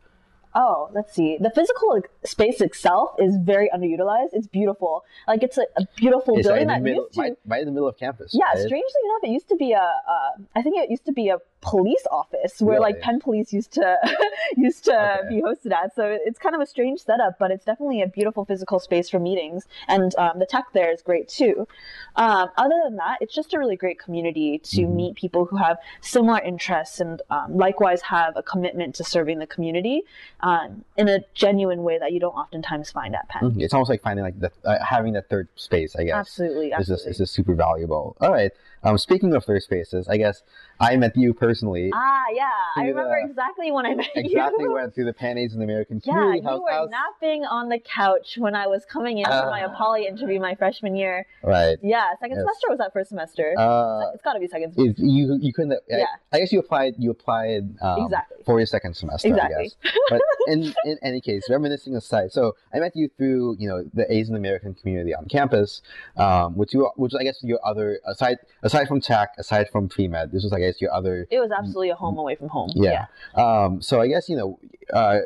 [0.58, 1.38] Oh, let's see.
[1.38, 4.30] The physical space itself is very underutilized.
[4.32, 5.04] It's beautiful.
[5.28, 7.66] Like it's a, a beautiful it's building right that middle, used to right, right, in
[7.66, 8.32] the middle of campus.
[8.34, 8.58] Yeah, right?
[8.58, 9.82] strangely enough, it used to be a.
[9.82, 12.94] Uh, I think it used to be a police office where really?
[12.94, 13.98] like Penn Police used to
[14.56, 15.30] used to okay.
[15.30, 15.96] be hosted at.
[15.96, 19.20] So it's kind of a strange setup, but it's definitely a beautiful physical space for
[19.20, 21.68] meetings, and um, the tech there is great too.
[22.16, 24.96] Um, other than that, it's just a really great community to mm-hmm.
[24.96, 29.48] meet people who have similar interests and um, likewise have a commitment to serving the
[29.48, 30.04] community
[30.42, 33.44] um, in a genuine way that you don't oftentimes find at Penn.
[33.44, 33.62] Mm-hmm.
[33.62, 36.16] It's almost like finding like the, uh, having that third space, I guess.
[36.16, 36.82] Absolutely, absolutely.
[36.82, 38.16] Is just, is just super valuable.
[38.22, 38.52] All right.
[38.84, 40.44] Um, speaking of third spaces, I guess
[40.80, 41.92] I met you personally.
[41.94, 44.38] Ah, yeah, I remember the, exactly when I met exactly you.
[44.38, 46.90] Exactly went through the Pan Asian American Community Yeah, you were house.
[46.90, 49.76] napping on the couch when I was coming in uh, for my ah.
[49.76, 51.26] APALI interview my freshman year.
[51.44, 51.78] Right.
[51.82, 52.44] Yeah, second yes.
[52.44, 53.56] semester was that first semester?
[53.58, 55.02] Uh, it's got to be second semester.
[55.04, 55.80] You you couldn't.
[55.88, 56.06] Yeah.
[56.32, 56.96] I, I, guess you applied.
[56.98, 59.30] You applied um, exactly for your second semester.
[59.30, 59.72] Exactly.
[60.10, 64.12] but in in any case, reminiscing aside, so I met you through you know the
[64.12, 65.82] Asian American community on campus,
[66.18, 70.08] um, which you which I guess your other aside aside from tech, aside from pre
[70.08, 71.28] med, this was I guess your other.
[71.30, 72.70] It was absolutely a home away from home.
[72.76, 73.06] Yeah.
[73.38, 73.64] yeah.
[73.64, 74.60] Um, so I guess you know,
[74.94, 75.20] uh,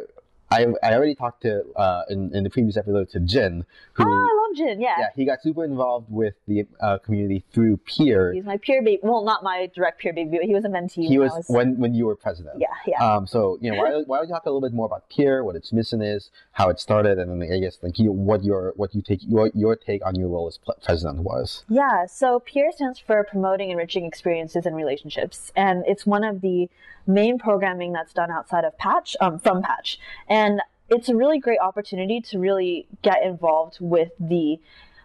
[0.52, 4.08] I, I already talked to uh, in, in the previous episode to Jin, who oh,
[4.08, 4.82] I love Jin.
[4.82, 8.34] Yeah, yeah, he got super involved with the uh, community through Peer.
[8.34, 9.00] He's my peer baby.
[9.04, 11.08] Well, not my direct peer baby, but he was a mentee.
[11.08, 12.56] He was, was, when when you were president.
[12.60, 13.04] Yeah, yeah.
[13.04, 15.44] Um, so you know, why, why don't you talk a little bit more about Peer,
[15.44, 18.74] what its mission is, how it started, and then I guess like you, what your
[18.76, 21.64] what you take your your take on your role as president was.
[21.70, 22.06] Yeah.
[22.06, 26.70] So Peer stands for promoting enriching experiences and relationships, and it's one of the
[27.10, 31.60] main programming that's done outside of PAACH, um, from PAACH, and it's a really great
[31.60, 34.60] opportunity to really get involved with the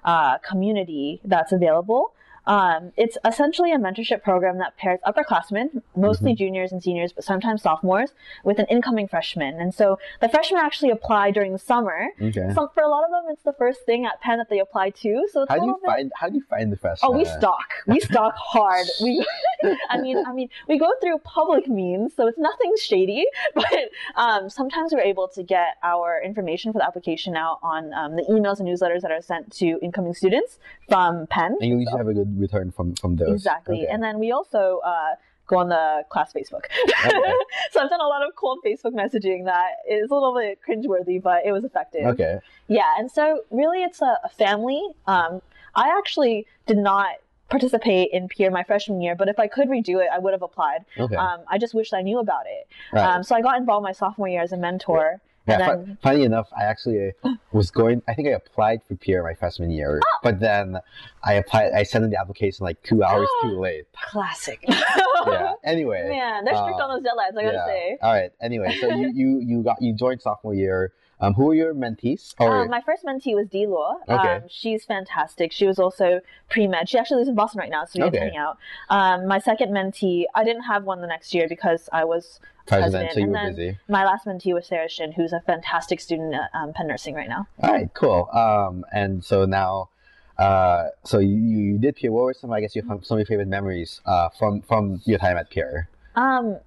[0.05, 2.14] uh, community that's available.
[2.47, 6.39] Um, it's essentially a mentorship program that pairs upperclassmen, mostly mm-hmm.
[6.39, 8.13] juniors and seniors, but sometimes sophomores,
[8.45, 9.61] with an incoming freshman.
[9.61, 12.09] And so the freshmen actually apply during the summer.
[12.21, 12.53] Okay.
[12.55, 14.91] So for a lot of them, it's the first thing at Penn that they apply
[14.91, 15.27] to.
[15.33, 15.87] So how do you bit...
[15.87, 17.11] find how do you find the freshmen?
[17.11, 17.69] Oh, we stalk.
[17.87, 18.87] We stalk hard.
[19.03, 19.25] We,
[19.91, 23.25] I mean, I mean, we go through public means, so it's nothing shady.
[23.55, 28.17] But um, sometimes we're able to get our information for the application out on um,
[28.17, 31.57] the emails and newsletters that are sent to incoming students from Penn.
[31.61, 31.99] And you usually so.
[31.99, 33.31] have a good return from from those.
[33.31, 33.93] Exactly, okay.
[33.93, 35.15] and then we also uh,
[35.47, 36.65] go on the class Facebook.
[36.89, 37.11] Okay.
[37.71, 41.23] so I've done a lot of cold Facebook messaging that is a little bit cringeworthy,
[41.23, 42.07] but it was effective.
[42.07, 42.39] Okay.
[42.69, 44.83] Yeah, and so really, it's a, a family.
[45.07, 45.43] Um,
[45.75, 47.17] I actually did not
[47.51, 50.43] participate in peer my freshman year, but if I could redo it, I would have
[50.43, 50.85] applied.
[50.99, 51.15] Okay.
[51.15, 52.67] Um, I just wish I knew about it.
[52.93, 53.05] Right.
[53.05, 55.05] Um, so I got involved my sophomore year as a mentor.
[55.13, 57.13] Yeah, then, funny enough, I actually
[57.53, 58.03] was going.
[58.09, 60.19] I think I applied for peer my freshman year, oh.
[60.23, 60.79] but then
[61.23, 61.73] I applied.
[61.73, 63.85] I sent in the application like two hours too late.
[64.11, 64.65] Classic.
[65.27, 65.53] yeah.
[65.63, 66.09] Anyway.
[66.09, 67.39] Man, they're strict uh, on those deadlines.
[67.39, 67.67] I gotta yeah.
[67.67, 67.99] say.
[68.01, 68.31] All right.
[68.41, 70.93] Anyway, so you you you got you joined sophomore year.
[71.21, 72.35] Um, who are your mentees?
[72.39, 72.63] Or...
[72.63, 73.97] Um, my first mentee was D Law.
[74.09, 74.37] Okay.
[74.37, 75.53] Um, she's fantastic.
[75.53, 76.89] She was also pre med.
[76.89, 78.19] She actually lives in Boston right now, so we okay.
[78.19, 78.59] get to hang out.
[78.91, 83.13] Um, my second mentee, I didn't have one the next year because I was president,
[83.13, 83.79] so you were busy.
[83.89, 87.29] My last mentee was Sarah Shin, who's a fantastic student at um, Penn Nursing right
[87.29, 87.47] now.
[87.63, 88.29] All right, cool.
[88.33, 89.91] Um, and so now,
[90.39, 92.11] uh, so you, you did Peer.
[92.11, 95.19] What were some, I guess, your, some of your favorite memories uh, from from your
[95.19, 95.89] time at Peer?
[96.17, 96.59] Um,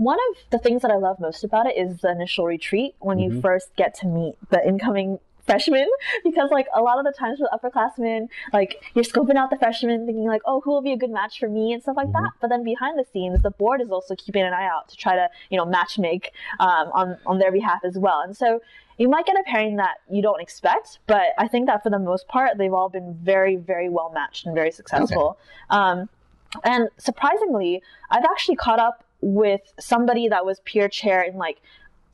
[0.00, 3.18] one of the things that I love most about it is the initial retreat when
[3.18, 3.34] mm-hmm.
[3.34, 5.86] you first get to meet the incoming freshmen
[6.24, 10.06] because like a lot of the times with upperclassmen, like you're scoping out the freshmen
[10.06, 12.24] thinking like, oh, who will be a good match for me and stuff like mm-hmm.
[12.24, 12.32] that.
[12.40, 15.16] But then behind the scenes, the board is also keeping an eye out to try
[15.16, 18.22] to, you know, match make um, on, on their behalf as well.
[18.22, 18.62] And so
[18.96, 21.98] you might get a pairing that you don't expect, but I think that for the
[21.98, 25.38] most part, they've all been very, very well matched and very successful.
[25.70, 25.78] Okay.
[25.78, 26.08] Um,
[26.64, 31.58] and surprisingly, I've actually caught up with somebody that was peer chair in like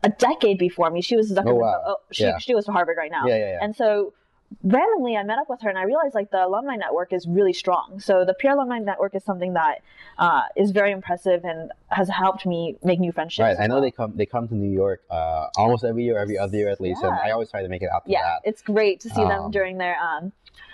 [0.02, 1.00] a decade before me.
[1.00, 1.36] She was.
[1.36, 1.82] Oh, wow.
[1.86, 2.38] oh, she, yeah.
[2.38, 3.26] she goes to Harvard right now.
[3.26, 3.58] Yeah, yeah, yeah.
[3.62, 4.12] And so
[4.62, 7.52] randomly I met up with her and I realized like the alumni network is really
[7.52, 8.00] strong.
[8.00, 9.82] So the peer alumni network is something that
[10.18, 13.42] uh, is very impressive and has helped me make new friendships.
[13.42, 13.56] Right.
[13.58, 13.82] I know well.
[13.82, 16.80] they come they come to New York uh, almost every year, every other year at
[16.80, 17.08] least, yeah.
[17.08, 18.40] and I always try to make it out to yeah, that.
[18.44, 20.32] it's great to see um, them during their um,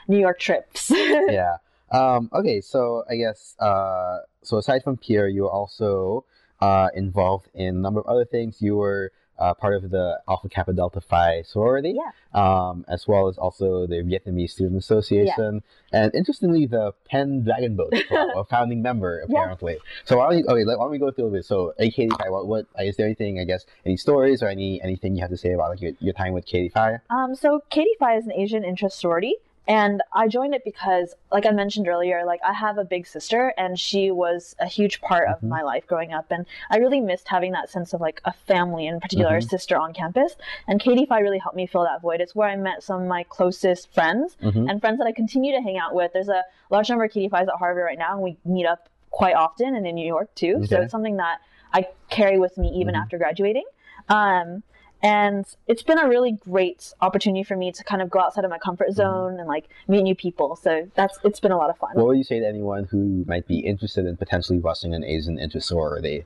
[0.09, 0.91] New York trips.
[0.91, 1.57] yeah.
[1.91, 6.25] Um, okay, so I guess uh, so aside from Peer, you were also
[6.61, 8.61] uh, involved in a number of other things.
[8.61, 12.13] You were uh, part of the Alpha Kappa Delta Phi sorority, yeah.
[12.41, 16.05] um, as well as also the Vietnamese Student Association, yeah.
[16.05, 19.75] and interestingly, the Penn Dragon Boat a founding member apparently.
[19.75, 19.79] Yeah.
[20.05, 21.49] So why don't we, okay, why don't we go through this?
[21.49, 23.41] So, aKDPhi, what, what is there anything?
[23.41, 26.15] I guess any stories or any anything you have to say about like your, your
[26.15, 26.99] time with Katie Phi?
[27.11, 29.37] Um, so Katie Phi is an Asian interest sorority.
[29.69, 33.55] And I joined it because, like I mentioned earlier, like I have a big sister
[33.57, 35.51] and she was a huge part of mm-hmm.
[35.51, 36.27] my life growing up.
[36.31, 39.47] And I really missed having that sense of like a family, in particular, mm-hmm.
[39.47, 40.35] a sister on campus.
[40.67, 42.21] And Katie Phi really helped me fill that void.
[42.21, 44.69] It's where I met some of my closest friends mm-hmm.
[44.69, 46.13] and friends that I continue to hang out with.
[46.13, 48.89] There's a large number of Katie Phi's at Harvard right now, and we meet up
[49.11, 50.55] quite often and in New York too.
[50.57, 50.67] Okay.
[50.67, 51.39] So it's something that
[51.73, 53.03] I carry with me even mm-hmm.
[53.03, 53.65] after graduating.
[54.09, 54.65] Um,
[55.03, 58.51] and it's been a really great opportunity for me to kind of go outside of
[58.51, 58.97] my comfort mm-hmm.
[58.97, 59.41] zone mm-hmm.
[59.41, 60.57] and like meet new people.
[60.57, 61.91] So that's it's been a lot of fun.
[61.95, 65.39] What would you say to anyone who might be interested in potentially rushing an Asian
[65.39, 66.25] into sorority,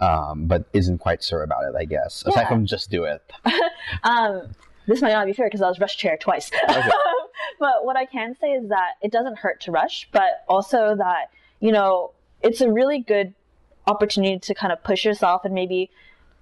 [0.00, 1.74] um, but isn't quite sure about it?
[1.76, 2.48] I guess aside yeah.
[2.48, 3.22] from just do it.
[4.04, 4.54] um,
[4.86, 6.50] this might not be fair because I was rush chair twice.
[6.68, 6.90] Okay.
[7.58, 11.30] but what I can say is that it doesn't hurt to rush, but also that
[11.60, 12.12] you know
[12.42, 13.32] it's a really good
[13.86, 15.90] opportunity to kind of push yourself and maybe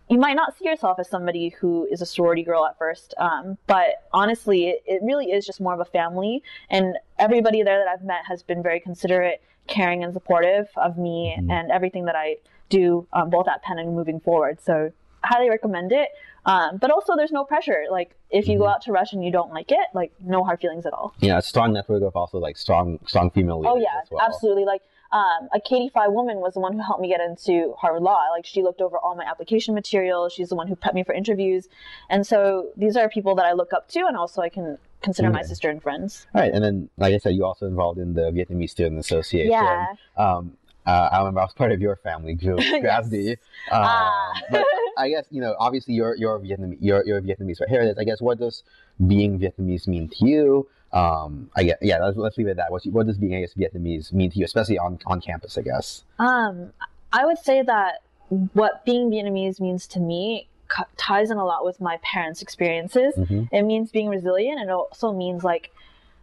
[0.09, 3.59] you might not see yourself as somebody who is a sorority girl at first, um,
[3.66, 6.42] but honestly, it, it, really is just more of a family.
[6.71, 11.35] And everybody there that I've met has been very considerate, caring, and supportive of me
[11.37, 11.51] mm-hmm.
[11.51, 12.37] and everything that I
[12.69, 14.61] do, um, both at Penn and moving forward.
[14.61, 14.92] So,
[15.25, 16.11] highly recommend it.
[16.45, 17.87] Um, but also, there's no pressure.
[17.90, 18.62] Like, if you mm-hmm.
[18.62, 21.14] go out to Rush and you don't like it, like, no hard feelings at all.
[21.19, 23.73] Yeah, a strong network of also like strong, strong female leaders.
[23.75, 24.25] Oh yeah, well.
[24.25, 24.64] absolutely.
[24.64, 28.21] Like um, aKDPhi woman was the one who helped me get into Harvard Law.
[28.33, 30.33] Like she looked over all my application materials.
[30.33, 31.69] She's the one who prepped me for interviews.
[32.11, 35.31] And so these are people that I look up to and also I can consider
[35.31, 36.27] my sister and friends.
[36.35, 36.53] All right.
[36.53, 39.53] And then, like I said, you also involved in the Vietnamese Student Association.
[39.53, 39.87] Yeah.
[40.16, 43.23] Um, uh, I remember I was part of your family group, Gravity.
[43.25, 43.38] yes.
[43.73, 44.64] uh, but
[44.97, 46.79] I guess you know, obviously, you're you're Vietnamese.
[46.81, 47.97] You're, you're Vietnamese for heritage.
[47.99, 48.62] I guess what does
[49.05, 50.69] being Vietnamese mean to you?
[50.97, 51.99] Um, I guess, yeah.
[51.99, 52.73] Let's, let's leave it at that.
[52.73, 55.59] What, what does being I guess Vietnamese mean to you, especially on on campus?
[55.59, 56.05] I guess.
[56.19, 56.73] Um,
[57.13, 60.49] I would say that what being Vietnamese means to me
[60.97, 63.15] ties in a lot with my parents' experiences.
[63.17, 63.55] Mm-hmm.
[63.55, 65.73] It means being resilient, and it also means like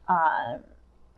[0.08, 0.58] uh,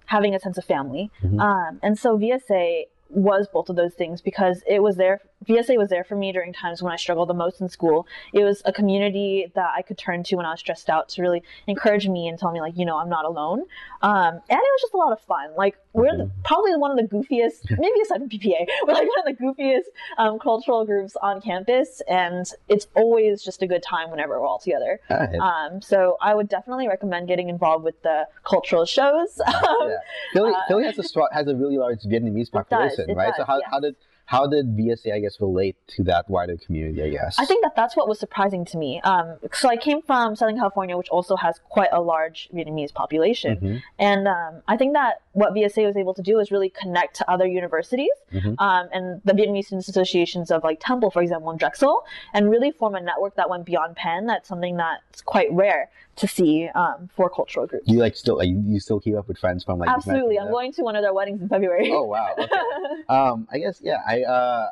[0.05, 1.11] having a sense of family.
[1.23, 1.39] Mhm.
[1.39, 5.21] Um, and so VSA was both of those things because it was there.
[5.45, 8.07] VSA was there for me during times when I struggled the most in school.
[8.33, 11.21] It was a community that I could turn to when I was stressed out to
[11.21, 13.61] really encourage me and tell me like, you know, I'm not alone.
[14.01, 15.51] Um, and it was just a lot of fun.
[15.55, 19.27] Like we're the, probably one of the goofiest, maybe aside from PPA, we're like one
[19.27, 19.85] of the goofiest
[20.17, 24.59] um, cultural groups on campus, and it's always just a good time whenever we're all
[24.59, 24.99] together.
[25.09, 29.39] Um, so I would definitely recommend getting involved with the cultural shows.
[29.47, 29.97] yeah.
[30.33, 33.33] Philly, uh, Philly has a has a really large Vietnamese population, it right?
[33.35, 33.67] so how, yes.
[33.71, 33.95] how did
[34.25, 37.03] how did VSA I guess relate to that wider community?
[37.03, 37.35] I guess.
[37.37, 38.99] I think that that's what was surprising to me.
[39.03, 43.57] Um, so I came from Southern California, which also has quite a large Vietnamese population,
[43.57, 43.81] Mhm.
[43.99, 47.29] and um, I think that what VSA was able to do is really connect to
[47.29, 48.55] other universities Mhm.
[48.59, 52.71] um, and the Vietnamese students associations of like Temple, for example, and Drexel, and really
[52.71, 54.25] form a network that went beyond Penn.
[54.25, 57.83] That's something that's quite rare to see um, for cultural groups.
[57.87, 60.49] You like still like you, you still keep up with friends from like Absolutely, I'm
[60.49, 61.91] going to one of their weddings in February.
[61.91, 62.33] Oh wow.
[62.39, 62.49] Okay.
[63.09, 63.97] um, I guess yeah.
[64.07, 64.67] I uh,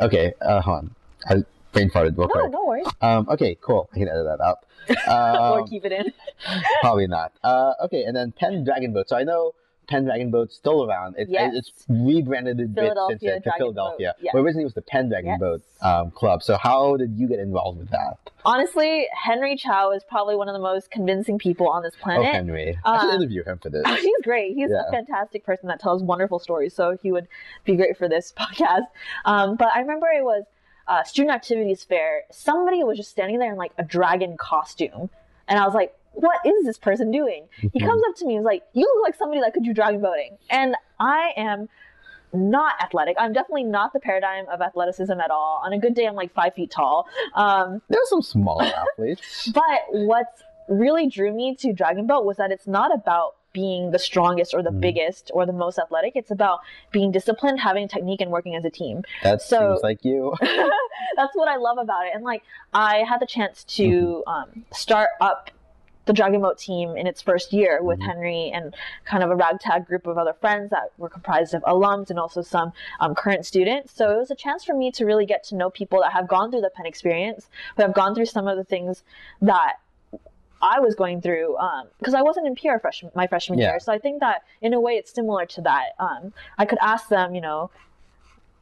[0.00, 0.34] okay.
[0.40, 0.94] Uh, hold on.
[1.28, 2.52] I brain farted real no, quick.
[2.52, 2.86] no worries.
[3.00, 3.88] Um, okay, cool.
[3.92, 4.58] I can edit that out.
[5.08, 6.12] or Um, keep it in.
[6.80, 7.32] probably not.
[7.42, 9.08] Uh, okay, and then Penn Dragon Boat.
[9.08, 9.52] So I know
[9.88, 11.14] Penn Dragon Boat's still around.
[11.18, 11.52] It, Yes.
[11.54, 14.14] It's rebranded a bit since then to Philadelphia.
[14.16, 14.32] Boat, yes.
[14.32, 15.40] But originally it was the Penn Dragon Yes.
[15.40, 16.42] Boat um, Club.
[16.42, 18.18] So how did you get involved with that?
[18.44, 22.26] Honestly, Henry Chow is probably one of the most convincing people on this planet.
[22.28, 22.32] Oh.
[22.32, 22.78] Henry.
[22.84, 23.84] I should Uh, interview him for this.
[24.00, 24.54] He's great.
[24.56, 24.82] He's Yeah.
[24.88, 26.74] a fantastic person that tells wonderful stories.
[26.74, 27.26] So he would
[27.64, 28.86] be great for this podcast.
[29.24, 30.44] Um, but I remember it was
[30.88, 32.22] uh, student activities fair.
[32.30, 35.10] Somebody was just standing there in like a dragon costume,
[35.48, 37.86] and I was like, "What is this person doing?" He Mhm.
[37.86, 40.00] comes up to me and was like, "You look like somebody that could do dragon
[40.00, 41.68] boating," and I am.
[42.32, 43.16] Not athletic.
[43.18, 45.62] I'm definitely not the paradigm of athleticism at all.
[45.64, 47.06] On a good day, I'm like five feet tall.
[47.34, 48.64] Um, There's some smaller
[48.98, 49.48] athletes.
[49.54, 50.26] but what
[50.68, 54.62] really drew me to Dragon Boat was that it's not about being the strongest or
[54.62, 54.80] the Mhm.
[54.80, 56.14] biggest or the most athletic.
[56.16, 59.04] It's about being disciplined, having technique, and working as a team.
[59.22, 60.34] That So- seems like you.
[61.16, 62.12] That's what I love about it.
[62.14, 62.42] And like,
[62.74, 65.50] I had the chance to um, start up
[66.06, 68.06] the Dragon Boat team in its first year with Mhm.
[68.06, 72.10] Henry and kind of a ragtag group of other friends that were comprised of alums
[72.10, 73.92] and also some um, current students.
[73.92, 76.28] So it was a chance for me to really get to know people that have
[76.28, 79.02] gone through the Penn experience, who have gone through some of the things
[79.42, 79.74] that
[80.62, 81.56] I was going through
[81.98, 83.72] because I wasn't in Peer freshman, my freshman Yeah.
[83.72, 83.80] year.
[83.80, 85.90] So I think that in a way it's similar to that.
[85.98, 87.70] Um, I could ask them, you know,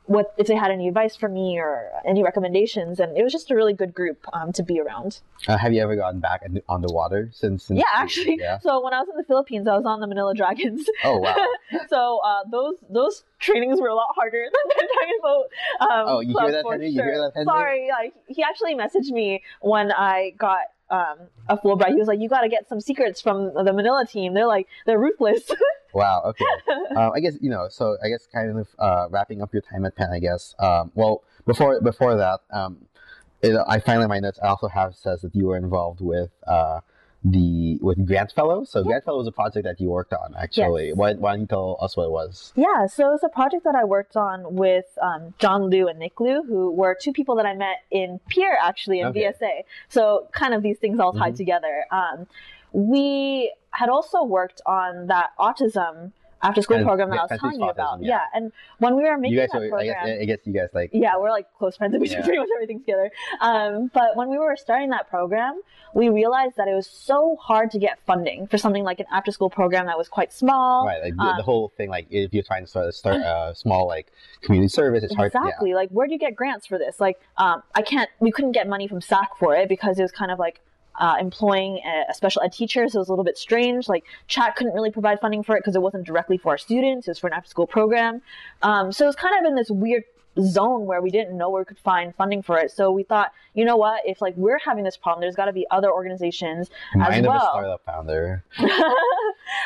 [0.07, 3.51] what if they had any advice for me or any recommendations, and it was just
[3.51, 5.21] a really good group um, to be around.
[5.49, 7.65] Uh, have you ever gotten back in- on the water since?
[7.65, 8.37] since Yeah, actually.
[8.39, 8.59] Yeah.
[8.59, 10.87] So when I was in the Philippines, I was on the Manila Dragons.
[11.05, 11.35] Oh wow.
[11.89, 15.47] so uh, those those trainings were a lot harder than the Dragon Boat.
[15.81, 16.89] Um, Oh, you hear that, Henry?
[16.91, 17.47] You hear that, Henry?
[17.47, 21.89] Sorry, like he actually messaged me when I got um, a Fulbright.
[21.89, 24.35] He was like, "You got to get some secrets from the Manila team.
[24.35, 25.51] They're like they're ruthless."
[25.95, 26.23] Wow.
[26.27, 26.45] Okay.
[26.97, 27.69] um, I guess you know.
[27.71, 30.11] So I guess kind of uh, wrapping up your time at Penn.
[30.13, 30.53] I guess.
[30.59, 32.87] Um, well, before before that, um,
[33.43, 34.41] it, I finally in my notes.
[34.43, 36.81] I also have says that you were involved with uh,
[37.25, 38.71] the with Grant Fellows.
[38.71, 40.35] So Grant Fellows was a project that you worked on.
[40.39, 40.97] Actually, Yes.
[40.97, 42.53] why, why don't you tell us what it was?
[42.55, 45.99] Yeah, so it was a project that I worked on with um, John Liu and
[45.99, 49.25] Nick Liu, who were two people that I met in peer actually in Okay.
[49.33, 49.65] VSA.
[49.89, 51.37] So kind of these things all tied Mhm.
[51.39, 51.87] together.
[51.91, 52.27] Um,
[52.73, 56.13] we had also worked on that autism
[56.45, 58.03] after school program that yeah, I was telling you about.
[58.03, 58.09] yeah.
[58.09, 58.21] Yeah.
[58.35, 60.53] and when we were making You guys, that are, I program, guess, I guess you
[60.53, 60.91] guys like.
[60.93, 63.11] yeah, we're like close friends and we do pretty much everything together.
[63.41, 65.61] Um, but when we were starting that program,
[65.95, 69.31] we realized that it was so hard to get funding for something like an after
[69.31, 70.87] school program that was quite small.
[70.87, 71.89] Right, like the, um, the whole thing.
[71.89, 75.29] Like, if you're trying to start a start a small like community service, it's hard.
[75.29, 75.75] Exactly.
[75.75, 77.01] Like, where do you get grants for this?
[77.01, 78.11] Like, um, I can't.
[78.21, 80.61] We couldn't get money from SAC for it because it was kind of like
[80.97, 83.89] uh, employing a, special ed teacher, so it was a little bit strange.
[83.89, 87.09] Like, CHAC couldn't really provide funding for it because it wasn't directly for our students;
[87.09, 88.23] it was for an after-school program.
[88.63, 90.05] Um, so it was kind of in this weird
[90.43, 92.71] zone where we didn't know where we could find funding for it.
[92.71, 94.03] So we thought, you know what?
[94.05, 97.05] If like we're having this problem, there's got to be other organizations Yeah.
[97.05, 97.51] as Mind of a well.
[97.53, 98.45] startup founder.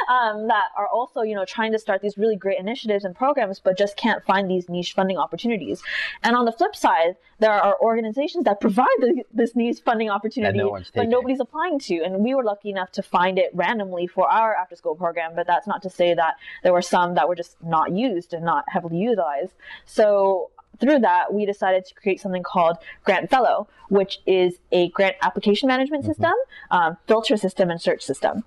[0.08, 3.60] um, that are also, you know, trying to start these really great initiatives and programs,
[3.60, 5.82] but just can't find these niche funding opportunities.
[6.22, 10.58] And on the flip side, there are organizations that provide the, this niche funding opportunity,
[10.58, 12.02] no but nobody's applying to.
[12.02, 15.66] And we were lucky enough to find it randomly for our after-school program, but that's
[15.66, 18.98] not to say that there were some that were just not used and not heavily
[18.98, 19.52] utilized.
[19.86, 25.16] So through that, we decided to create something called Grant Fellow, which is a grant
[25.22, 26.08] application management Mhm.
[26.08, 26.32] system,
[26.70, 28.44] um, filter system, and search system.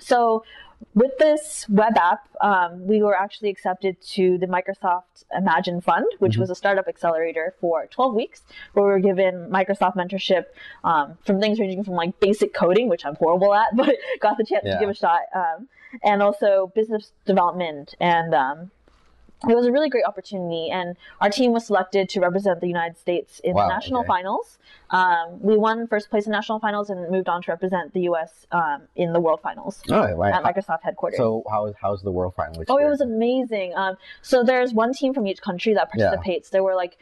[0.00, 0.44] So,
[0.94, 6.36] with this web app, um, we were actually accepted to the Microsoft Imagine Fund, which
[6.36, 6.40] Mhm.
[6.40, 10.46] was a startup accelerator for 12 weeks, where we were given Microsoft mentorship
[10.84, 14.44] um, from things ranging from like basic coding, which I'm horrible at, but got the
[14.44, 14.74] chance Yeah.
[14.74, 15.22] to give a shot.
[15.34, 15.68] Um,
[16.04, 18.70] and also business development and um,
[19.48, 22.98] it was a really great opportunity, and our team was selected to represent the United
[22.98, 24.08] States in wow, the national okay.
[24.08, 24.58] finals.
[24.90, 28.46] Um, we won first place in national finals and moved on to represent the U.S.
[28.50, 30.34] Um, in the World Finals oh, right.
[30.34, 31.18] at Microsoft headquarters.
[31.18, 32.64] So how how's the World Final?
[32.68, 33.74] Oh, it was amazing.
[33.76, 36.48] Um, so there's one team from each country that participates.
[36.48, 36.56] Yeah.
[36.56, 36.98] There were like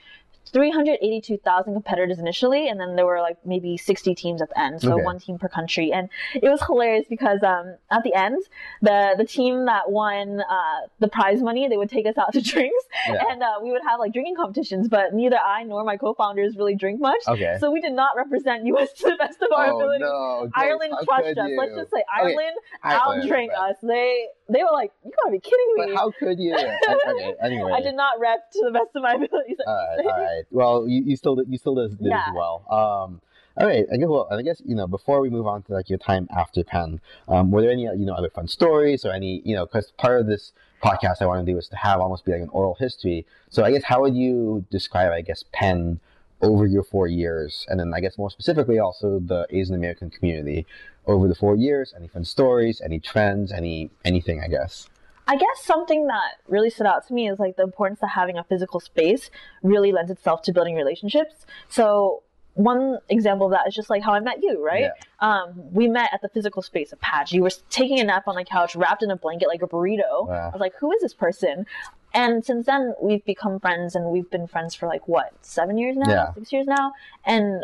[0.57, 4.95] 382,000 competitors initially, and then there were like maybe 60 teams at the end, so
[4.95, 5.05] okay.
[5.05, 5.93] one team per country.
[5.93, 8.43] And it was hilarious because um, at the end,
[8.81, 12.41] the the team that won uh, the prize money, they would take us out to
[12.53, 13.23] drinks, yeah.
[13.29, 14.89] and uh, we would have like drinking competitions.
[14.89, 17.59] But neither I nor my co-founders really drink much, okay.
[17.61, 20.05] so we did not represent US to the best of our oh, ability.
[20.05, 21.51] No, Ireland crushed us.
[21.55, 22.95] Let's just say Ireland okay.
[22.95, 23.77] outdrank us.
[23.83, 26.55] They they were like, "You gotta be kidding me!" But how could you?
[26.55, 29.59] okay, anyway, I did not rep to the best of my abilities.
[29.67, 30.45] All right, all right.
[30.51, 32.25] Well, you, you still you still did, did yeah.
[32.29, 32.65] as well.
[32.71, 33.21] Um,
[33.59, 33.87] all right.
[33.91, 36.29] I guess well, I guess you know before we move on to like your time
[36.37, 39.67] after Penn, um, were there any you know other fun stories or any you know
[39.67, 42.43] because part of this podcast I want to do is to have almost be like
[42.43, 43.27] an oral history.
[43.49, 46.01] So I guess how would you describe I guess Penn
[46.43, 50.67] over your four years, and then I guess more specifically also the Asian American community
[51.07, 51.95] over the four years?
[51.97, 52.81] Any fun stories?
[52.81, 53.53] Any trends?
[53.53, 54.41] Any anything?
[54.41, 54.89] I guess.
[55.29, 58.39] I guess something that really stood out to me is like the importance of having
[58.39, 59.29] a physical space
[59.63, 61.47] really lends itself to building relationships.
[61.69, 62.23] So
[62.55, 64.85] one example of that is just like how I met you, right?
[64.85, 64.93] Yeah.
[65.21, 67.33] Um, we met at the physical space of PAACH.
[67.33, 70.29] You were taking a nap on the couch, wrapped in a blanket like a burrito.
[70.29, 70.49] Wow.
[70.49, 71.67] I was like, who is this person?
[72.15, 75.97] And since then, we've become friends, and we've been friends for like what seven years
[75.99, 76.33] now, yeah.
[76.33, 76.93] six years now.
[77.27, 77.63] And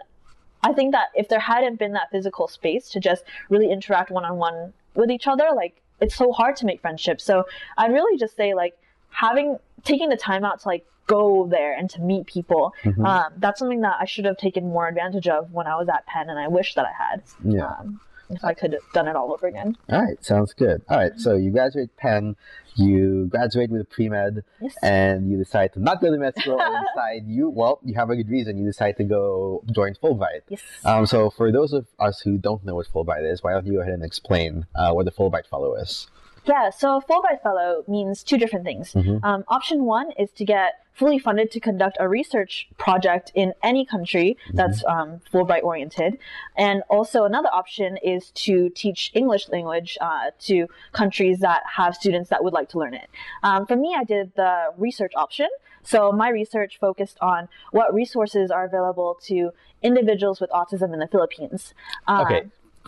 [0.62, 4.25] I think that if there hadn't been that physical space to just really interact one
[4.25, 7.25] on one with each other, like it's so hard to make friendships.
[7.25, 7.44] So
[7.77, 8.77] I'd really just say like
[9.11, 12.75] having taking the time out to like go there and to meet people.
[12.85, 13.05] Mm-hmm.
[13.05, 16.07] Um, that's something that I should have taken more advantage of when I was at
[16.07, 17.22] Penn, and I wish that I had.
[17.44, 17.66] Yeah.
[17.66, 19.77] Um, if I could have done it all over again.
[19.90, 20.81] All right, sounds good.
[20.88, 22.35] All right, so you graduate Penn,
[22.77, 24.75] you graduate with a pre med, yes.
[24.83, 26.61] and you decide to not go to med school.
[26.61, 28.59] and decide you well, you have a good reason.
[28.59, 30.43] You decide to go join Fulbright.
[30.49, 30.63] Yes.
[30.85, 33.75] Um, so for those of us who don't know what Fulbright is, why don't you
[33.75, 36.07] go ahead and explain uh, what the Fulbright Fellow is?
[36.45, 38.93] Yeah, so Fulbright Fellow means two different things.
[38.93, 39.25] Mm-hmm.
[39.25, 43.85] Um, option one is to get fully funded to conduct a research project in any
[43.85, 44.57] country mm-hmm.
[44.57, 46.19] that's um, Fulbright oriented.
[46.57, 52.31] And also another option is to teach English language uh, to countries that have students
[52.31, 53.09] that would like to learn it.
[53.43, 55.49] Um, for me, I did the research option.
[55.83, 59.51] So my research focused on what resources are available to
[59.83, 61.75] individuals with autism in the Philippines.
[62.07, 62.43] Um, okay,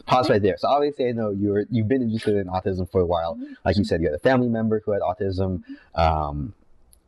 [0.07, 0.57] pause right there.
[0.59, 3.35] So obviously, I know you're you've been interested in autism for a while.
[3.35, 3.55] Mm-hmm.
[3.65, 5.63] Like you said, you had a family member who had autism,
[5.95, 6.55] um,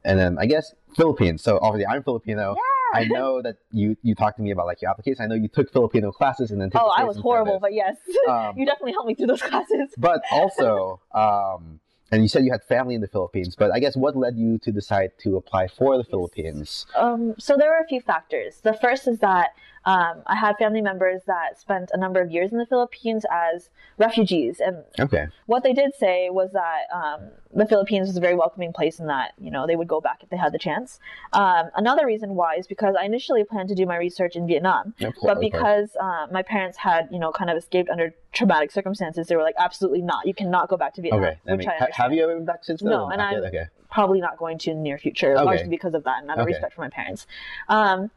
[0.06, 1.42] and then I guess Philippines.
[1.42, 2.54] So obviously, I'm Filipino.
[2.56, 3.00] Yeah.
[3.00, 5.22] I know that you you talked to me about like your application.
[5.22, 6.70] I know you took Filipino classes and then.
[6.74, 7.96] oh, I was horrible, but yes,
[8.28, 9.90] um, you definitely helped me through those classes.
[9.98, 11.00] but also.
[11.12, 11.80] Um,
[12.12, 14.58] and you said you had family in the Philippines, but I guess what led you
[14.58, 16.86] to decide to apply for the Philippines?
[16.94, 18.60] Um, so there were a few factors.
[18.62, 19.48] The first is that
[19.86, 23.70] um, I had family members that spent a number of years in the Philippines as
[23.98, 25.28] refugees, and okay.
[25.46, 29.08] what they did say was that um, the Philippines was a very welcoming place, and
[29.08, 30.98] that you know they would go back if they had the chance.
[31.32, 34.92] Um, another reason why is because I initially planned to do my research in Vietnam,
[35.00, 35.16] okay.
[35.22, 39.36] but because uh, my parents had you know kind of escaped under traumatic circumstances, they
[39.36, 41.22] were like, absolutely not, you cannot go back to Vietnam.
[41.22, 42.90] Okay, I mean, ha- have you ever been back since then?
[42.90, 43.66] No, and I'm okay.
[43.88, 45.44] probably not going to in the near future, okay.
[45.44, 47.28] largely because of that, and out of respect for my parents.
[47.68, 48.10] Um,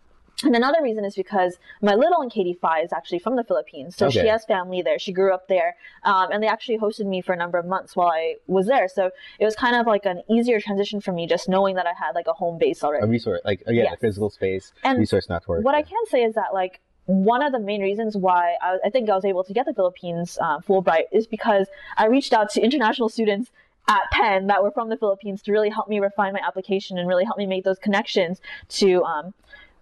[0.44, 3.96] and another reason is because my little one, Katie Phi, is actually from the Philippines.
[3.96, 4.22] So okay.
[4.22, 4.98] she has family there.
[4.98, 5.76] She grew up there.
[6.04, 8.88] Um, and they actually hosted me for a number of months while I was there.
[8.88, 11.94] So it was kind of like an easier transition for me just knowing that I
[11.94, 13.06] had like a home base already.
[13.06, 13.94] A resource, like, again, yes.
[13.94, 15.64] a physical space, and resource network.
[15.66, 15.80] What yeah.
[15.80, 19.10] I can say is that, like, one of the main reasons why I, I think
[19.10, 22.62] I was able to get the Philippines uh, Fulbright is because I reached out to
[22.62, 23.52] international students
[23.88, 27.08] at Penn that were from the Philippines to really help me refine my application and
[27.08, 29.34] really help me make those connections to um,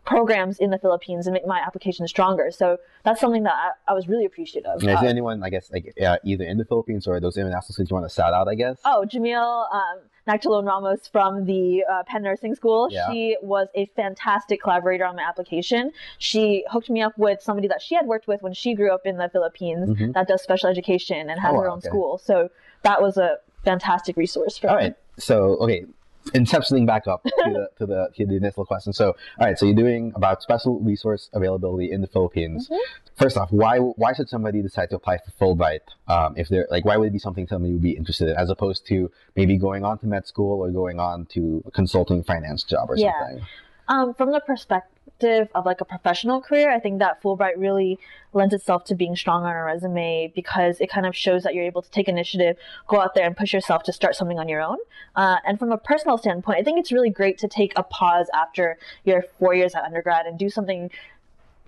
[0.07, 2.49] programs in the Philippines and make my application stronger.
[2.49, 4.81] So that's something that I, I was really appreciative of.
[4.81, 7.73] Yeah, is there anyone, I guess, like uh, either in the Philippines or those international
[7.73, 8.79] students you want to shout out, I guess?
[8.85, 12.87] Oh, Jamil um, Nagchalon Ramos from the uh, Penn Nursing School.
[12.89, 13.11] Yeah.
[13.11, 15.91] She was a fantastic collaborator on my application.
[16.19, 19.05] She hooked me up with somebody that she had worked with when she grew up
[19.05, 20.13] in the Philippines mm-hmm.
[20.13, 21.89] that does special education and has oh, her own okay.
[21.89, 22.17] school.
[22.17, 22.49] So
[22.83, 24.83] that was a fantastic resource for All me.
[24.83, 24.95] right.
[25.19, 25.85] So, okay,
[26.31, 28.93] inceptioning back up to the, to the to the initial question.
[28.93, 29.07] So,
[29.39, 32.67] all right, so you're doing about special resource availability in the Philippines.
[32.67, 32.75] Mm-hmm.
[33.15, 35.81] First off, why why should somebody decide to apply for Fulbright?
[36.07, 38.49] Um, if they're like, why would it be something somebody would be interested in, as
[38.49, 42.63] opposed to maybe going on to med school or going on to a consulting finance
[42.63, 43.11] job or yeah.
[43.19, 43.45] something?
[43.89, 47.99] Um, from the perspective perspective of like a professional career, I think that Fulbright really
[48.33, 51.65] lends itself to being strong on a resume because it kind of shows that you're
[51.65, 52.57] able to take initiative,
[52.87, 54.77] go out there and push yourself to start something on your own.
[55.15, 58.27] Uh, and from a personal standpoint, I think it's really great to take a pause
[58.33, 60.91] after your four years at undergrad and do something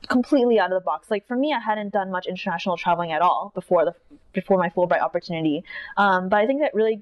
[0.08, 1.12] completely out of the box.
[1.12, 3.94] Like for me, I hadn't done much international traveling at all before the
[4.32, 5.64] before my Fulbright opportunity.
[5.98, 7.02] Um, but I think that really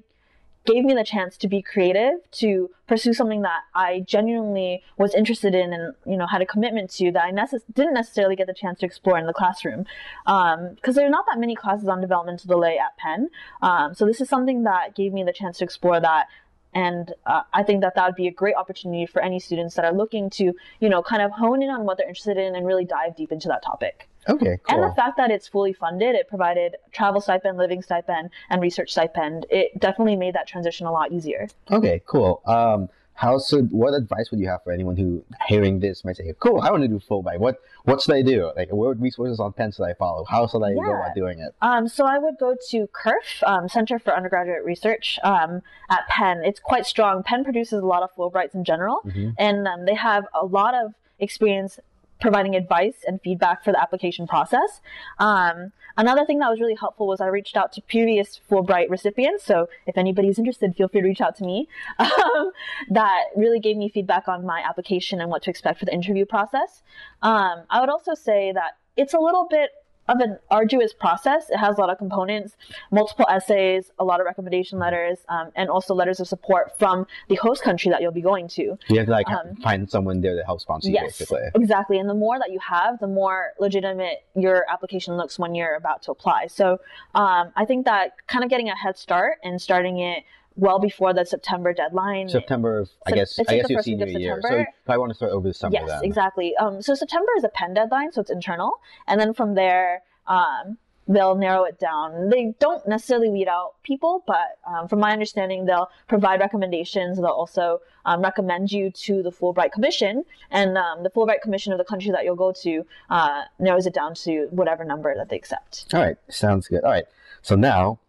[0.68, 5.54] gave me the chance to be creative, to pursue something that I genuinely was interested
[5.54, 8.54] in and you know had a commitment to that I necess- didn't necessarily get the
[8.54, 9.86] chance to explore in the classroom.
[10.24, 13.30] Because um, there's not that many classes on developmental delay at Penn,
[13.62, 16.26] um, so this is something that gave me the chance to explore that
[16.74, 19.86] and uh, i think that that would be a great opportunity for any students that
[19.86, 22.66] are looking to you know kind of hone in on what they're interested in and
[22.66, 24.82] really dive deep into that topic okay cool.
[24.82, 28.90] and the fact that it's fully funded it provided travel stipend living stipend and research
[28.92, 31.48] stipend it definitely made that transition a lot easier.
[31.70, 32.42] Okay cool.
[32.46, 36.32] Um, how should what advice would you have for anyone who hearing this might say
[36.38, 38.52] cool i want to do Fulbright what what should i do?
[38.54, 40.24] Like what resources on penn should i follow?
[40.24, 40.74] How should i yeah.
[40.74, 41.54] go about doing it?
[41.62, 46.42] Um, so i would go to CURF um, center for undergraduate research um, at penn.
[46.44, 47.22] It's quite strong.
[47.22, 49.30] Penn produces a lot of fulbrights in general mm-hmm.
[49.38, 51.80] and um, they have a lot of experience
[52.20, 54.80] providing advice and feedback for the application process.
[55.18, 59.44] Um, another thing that was really helpful was I reached out to previous Fulbright recipients.
[59.44, 61.68] So if anybody's interested, feel free to reach out to me.
[62.18, 62.50] Um,
[62.90, 66.24] that really gave me feedback on my application and what to expect for the interview
[66.24, 66.82] process.
[67.22, 69.70] Um, I would also say that it's a little bit
[70.08, 71.50] of an arduous process.
[71.50, 72.56] It has a lot of components,
[72.90, 77.36] multiple essays, a lot of recommendation letters, um, and also letters of support from the
[77.36, 78.78] host country that you'll be going to.
[78.88, 81.42] You have to like um, find someone there to help sponsor yes, you, basically.
[81.54, 81.98] Exactly.
[81.98, 86.02] And the more that you have, the more legitimate your application looks when you're about
[86.02, 86.46] to apply.
[86.46, 86.78] So
[87.14, 90.24] um, I think that kind of getting a head start and starting it
[90.58, 92.28] well before the September deadline.
[92.28, 94.40] September, I guess, I guess your senior year.
[94.42, 96.04] So probably want to start over the summer yes, then.
[96.04, 96.54] exactly.
[96.56, 98.72] Um, so September is a Penn deadline, so it's internal.
[99.06, 102.28] And then from there, um, they'll narrow it down.
[102.28, 107.16] They don't necessarily weed out people, but um, from my understanding, they'll provide recommendations.
[107.16, 111.78] They'll also um, recommend you to the Fulbright Commission, and um, the Fulbright Commission of
[111.78, 115.36] the country that you'll go to uh, narrows it down to whatever number that they
[115.36, 115.86] accept.
[115.94, 116.82] All right, sounds good.
[116.82, 117.04] All right,
[117.42, 118.00] so now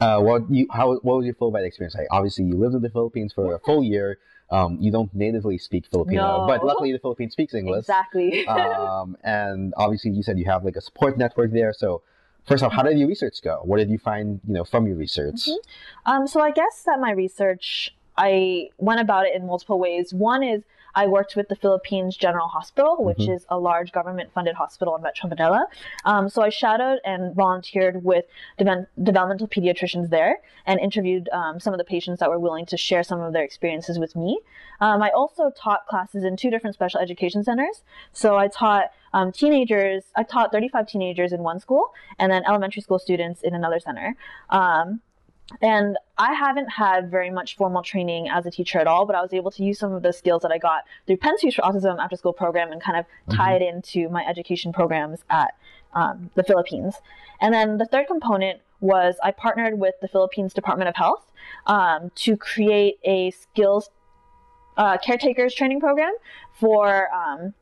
[0.00, 2.06] uh, what you how what was your full Fulbright experience like?
[2.10, 4.18] Obviously, you lived in the Philippines for a full year.
[4.50, 6.46] Um, you don't natively speak Filipino, no.
[6.46, 7.80] but luckily the Philippines speaks English.
[7.80, 8.46] Exactly.
[8.48, 11.72] um, and obviously, you said you have like a support network there.
[11.72, 12.02] So,
[12.46, 13.60] first off, how did your research go?
[13.64, 15.46] What did you find, you know, from your research?
[15.46, 16.10] Mm-hmm.
[16.10, 20.14] Um, so I guess that my research, I went about it in multiple ways.
[20.14, 20.62] One is
[20.98, 23.34] I worked with the Philippines General Hospital, which mm-hmm.
[23.34, 25.64] is a large government funded hospital in Metro Manila.
[26.04, 28.24] Um, so I shadowed and volunteered with
[28.58, 32.76] de- developmental pediatricians there and interviewed um, some of the patients that were willing to
[32.76, 34.40] share some of their experiences with me.
[34.80, 37.84] Um, I also taught classes in two different special education centers.
[38.12, 42.82] So I taught um, teenagers, I taught 35 teenagers in one school and then elementary
[42.82, 44.16] school students in another center.
[44.50, 45.00] Um,
[45.62, 49.22] and I haven't had very much formal training as a teacher at all, but I
[49.22, 51.62] was able to use some of the skills that I got through Penn Speaks for
[51.62, 53.36] Autism after school program and kind of mm-hmm.
[53.36, 55.54] tie it into my education programs at
[55.94, 56.94] um, the Philippines.
[57.40, 61.32] And then the third component was I partnered with the Philippines Department of Health
[61.66, 63.90] um, to create a skills
[64.76, 66.12] uh, caretakers training program
[66.52, 67.54] for um,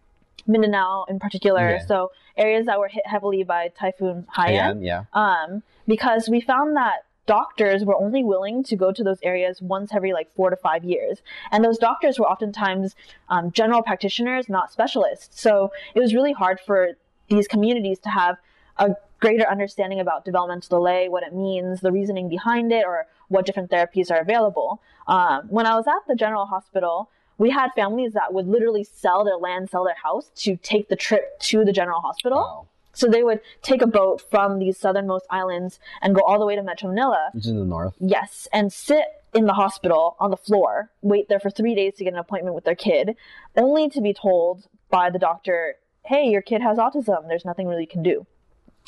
[0.46, 1.70] Mindanao in particular.
[1.70, 1.86] Yeah.
[1.86, 4.84] So areas that were hit heavily by Typhoon Haiyan.
[4.84, 5.04] yeah.
[5.14, 9.92] Um, because we found that doctors were only willing to go to those areas once
[9.92, 11.22] every like four to five years.
[11.50, 12.94] And those doctors were oftentimes
[13.28, 15.40] um, general practitioners, not specialists.
[15.40, 16.92] So it was really hard for
[17.28, 18.36] these communities to have
[18.78, 23.46] a greater understanding about developmental delay, what it means, the reasoning behind it, or what
[23.46, 24.80] different therapies are available.
[25.08, 29.24] Um, when I was at the general hospital, we had families that would literally sell
[29.24, 32.38] their land, sell their house to take the trip to the general hospital.
[32.38, 32.66] Wow.
[32.96, 36.56] So they would take a boat from these southernmost islands and go all the way
[36.56, 37.30] to Metro Manila.
[37.32, 37.94] Which is in the north.
[38.00, 42.04] Yes, and sit in the hospital on the floor, wait there for three days to
[42.04, 43.14] get an appointment with their kid,
[43.54, 45.74] only to be told by the doctor,
[46.06, 47.28] hey, your kid has autism.
[47.28, 48.26] There's nothing really you can do.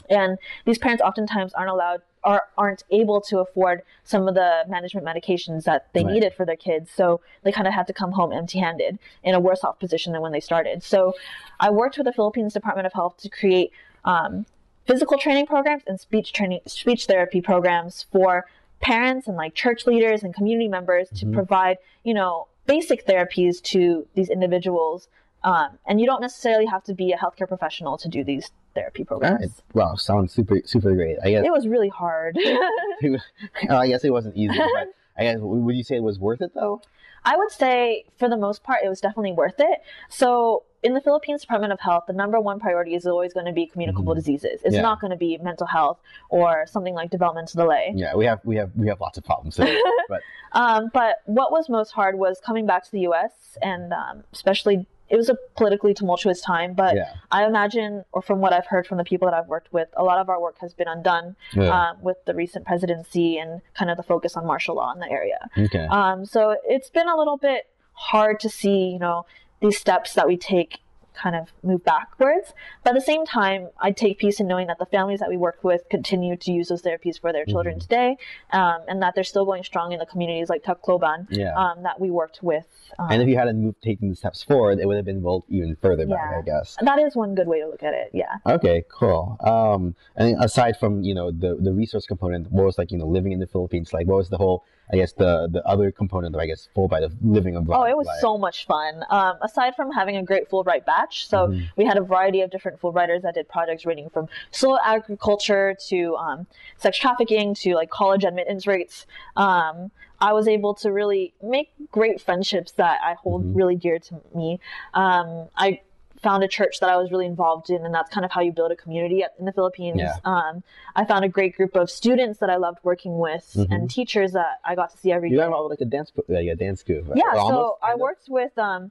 [0.09, 5.07] And these parents oftentimes aren't allowed are, aren't able to afford some of the management
[5.07, 6.15] medications that they right.
[6.15, 6.91] needed for their kids.
[6.91, 10.13] So they kind of had to come home empty handed in a worse off position
[10.13, 10.83] than when they started.
[10.83, 11.15] So
[11.61, 13.73] I worked with the Philippines Department of Health to create
[14.09, 14.47] um,
[14.87, 18.47] physical training programs and speech training, speech therapy programs for
[18.81, 21.31] parents and like church leaders and community members mm-hmm.
[21.31, 25.09] to provide, you know, basic therapies to these individuals.
[25.45, 29.05] Um, and you don't necessarily have to be a healthcare professional to do these therapy
[29.05, 29.41] programs.
[29.41, 29.85] Right.
[29.87, 31.19] Wow, sounds super super great.
[31.23, 32.37] I guess it was really hard.
[33.71, 36.53] I guess it wasn't easy, but I guess would you say it was worth it
[36.55, 36.81] though?
[37.25, 39.81] I would say for the most part it was definitely worth it.
[40.09, 43.53] So in the Philippines Department of Health, the number one priority is always going to
[43.53, 44.17] be communicable Mhm.
[44.17, 44.61] diseases.
[44.65, 44.83] It's Yeah.
[44.83, 45.99] not going to be mental health
[46.31, 47.93] or something like developmental delay.
[47.95, 49.77] Yeah, we have we have we have lots of problems today,
[50.09, 50.23] but
[50.53, 53.59] Um, but what was most hard was coming back to the U.S.
[53.61, 56.75] and um, especially it was a politically tumultuous time.
[56.75, 59.73] But yeah, I imagine, or from what I've heard from the people that I've worked
[59.73, 61.91] with, a lot of our work has been undone yeah.
[61.91, 65.11] um, with the recent presidency and kind of the focus on martial law in the
[65.11, 65.49] area.
[65.59, 69.25] okay, Um, so it's been a little bit hard to see, you know,
[69.61, 70.81] these steps that we take
[71.15, 72.53] kind of move backwards.
[72.85, 75.37] But at the same time, I take peace in knowing that the families that we
[75.37, 77.81] work with continue to use those therapies for their children Mhm.
[77.81, 78.17] today,
[78.53, 81.55] um, and that they're still going strong in the communities like Tacloban yeah.
[81.57, 82.69] um, that we worked with.
[83.01, 85.43] Um, and if you hadn't moved, taken the steps forward, it would have been rolled
[85.49, 86.39] even further back, Yeah.
[86.39, 86.77] I guess.
[86.81, 88.11] that is one good way to look at it.
[88.13, 88.37] Yeah.
[88.47, 89.39] Okay, cool.
[89.41, 93.07] Um, and aside from you know the the resource component, what was like you know
[93.09, 94.07] living in the Philippines like?
[94.07, 94.63] What was the whole
[94.93, 97.81] I guess the the other component of I guess Fulbright of living abroad?
[97.81, 98.21] Oh, it was like?
[98.21, 99.05] so much fun.
[99.11, 101.69] Um, aside from having a great Fulbright batch, so Mhm.
[101.77, 106.17] we had a variety of different Fulbrighters that did projects ranging from soil agriculture to
[106.17, 106.47] um,
[106.79, 109.07] sex trafficking to like college admittance rates.
[109.37, 113.57] Um, I was able to really make great friendships that I hold Mhm.
[113.57, 114.59] really dear to me.
[114.95, 115.81] Um, I
[116.23, 118.53] found a church that I was really involved in, and that's kind of how you
[118.53, 119.99] build a community in the Philippines.
[120.01, 120.17] Yeah.
[120.25, 120.63] Um,
[120.97, 123.71] I found a great group of students that I loved working with, Mhm.
[123.71, 125.41] and teachers that I got to see every You day.
[125.43, 127.09] got involved with like a dance, like a dance group.
[127.09, 127.17] right?
[127.19, 128.01] Yeah, so I of?
[128.01, 128.91] worked with um,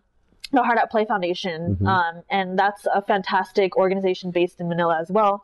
[0.52, 1.88] the Heart at Play Foundation, Mhm.
[1.88, 5.44] um, and that's a fantastic organization based in Manila as well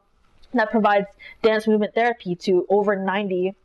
[0.54, 1.08] that provides
[1.42, 3.56] dance movement therapy to over 90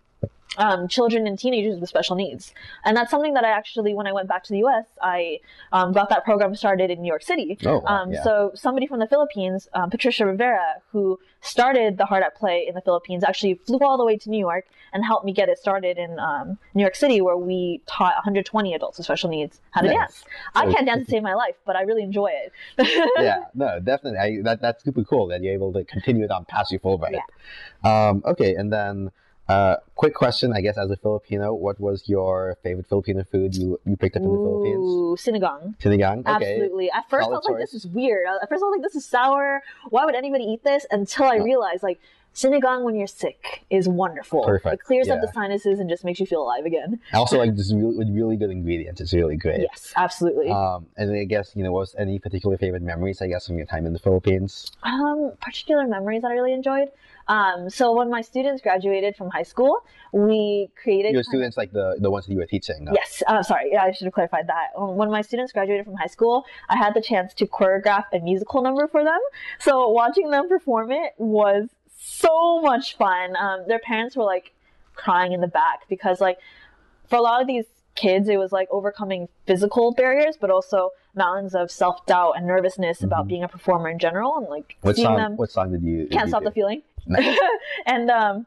[0.57, 2.55] um, children and teenagers with special needs.
[2.84, 5.40] And that's something that I actually, when I went back to the US, I
[5.72, 7.59] um, got that program started in New York City.
[7.64, 8.22] Oh, wow, Um, yeah.
[8.22, 12.74] So somebody from the Philippines, um, Patricia Rivera, who started the Heart at Play in
[12.74, 15.59] the Philippines, actually flew all the way to New York and helped me get it
[15.59, 19.82] started in um, New York City, where we taught 120 adults with special needs how
[19.82, 19.96] to Nice.
[19.96, 20.24] dance.
[20.55, 22.53] I can't dance to save my life, but I really enjoy it.
[23.18, 24.18] yeah, no, definitely.
[24.18, 27.20] I, that that's super cool that you're able to continue it on past your Fulbright.
[27.84, 29.11] Um, okay, and then
[29.49, 33.80] uh, quick question, I guess, as a Filipino, what was your favorite Filipino food you,
[33.86, 34.84] you picked up in the Philippines?
[34.84, 35.76] Ooh, sinigang.
[35.78, 36.20] Sinigang.
[36.20, 36.55] Okay.
[36.55, 36.90] Absolutely.
[36.90, 38.94] At first, I Solid was like, "This is weird." At first, I was like, "This
[38.94, 39.62] is sour.
[39.88, 41.99] Why would anybody eat this?" Until I realized, like,
[42.43, 44.45] sinigang when you're sick is wonderful.
[44.45, 44.74] Perfect.
[44.74, 47.01] It clears up the sinuses and just makes you feel alive again.
[47.12, 49.01] Also, like just really, with really good ingredients.
[49.01, 49.61] It's really great.
[49.61, 50.51] Yes, absolutely.
[50.51, 53.20] Um, and I guess you know, was any particular favorite memories?
[53.22, 54.70] I guess from your time in the Philippines.
[54.82, 56.89] Um, particular memories that I really enjoyed.
[57.28, 61.57] Um, so when my students graduated from high school, we created Your kind of- students,
[61.59, 62.84] like the the ones that you were teaching.
[62.84, 62.93] no?
[62.95, 64.68] Yes, uh, sorry, yeah, I should have clarified that.
[64.78, 68.20] Um, When my students graduated from high school, I had the chance to choreograph a
[68.20, 69.18] musical number for them.
[69.59, 71.68] So watching them perform it was
[72.09, 73.36] so much fun.
[73.36, 74.52] Um, their parents were like
[74.94, 76.38] crying in the back because, like,
[77.09, 81.54] for a lot of these kids, it was like overcoming physical barriers, but also mountains
[81.54, 83.28] of self doubt and nervousness about Mhm.
[83.28, 85.16] being a performer in general, and like What seeing song?
[85.16, 86.02] them What song did you?
[86.02, 86.48] did can't you stop do?
[86.48, 86.82] the feeling.
[87.06, 87.38] Nice.
[87.86, 88.46] and um,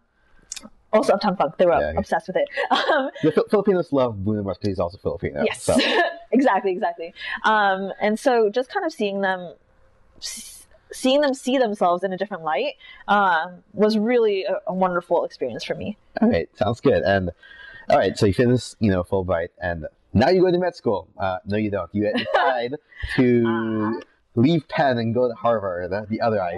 [0.94, 2.48] also Uptown Funk, they were Yeah, obsessed with it.
[2.72, 5.44] Um, The Fil- Filipinos love Bruno Mars because he's also Filipino.
[5.44, 5.76] Yes, So.
[6.32, 7.14] exactly, exactly.
[7.44, 9.54] Um, and so just kind of seeing them,
[10.94, 12.74] seeing them see themselves in a different light,
[13.08, 15.98] um, was really a, a wonderful experience for me.
[16.22, 17.04] All right, sounds good.
[17.04, 17.32] And
[17.90, 21.08] all right, so you finish, you know, Fulbright, and now you go to med school.
[21.18, 21.90] Uh, no, you don't.
[21.94, 22.76] You decide
[23.16, 24.00] to Uh-huh.
[24.36, 26.58] leave Penn and go to Harvard, the, the other Ivy.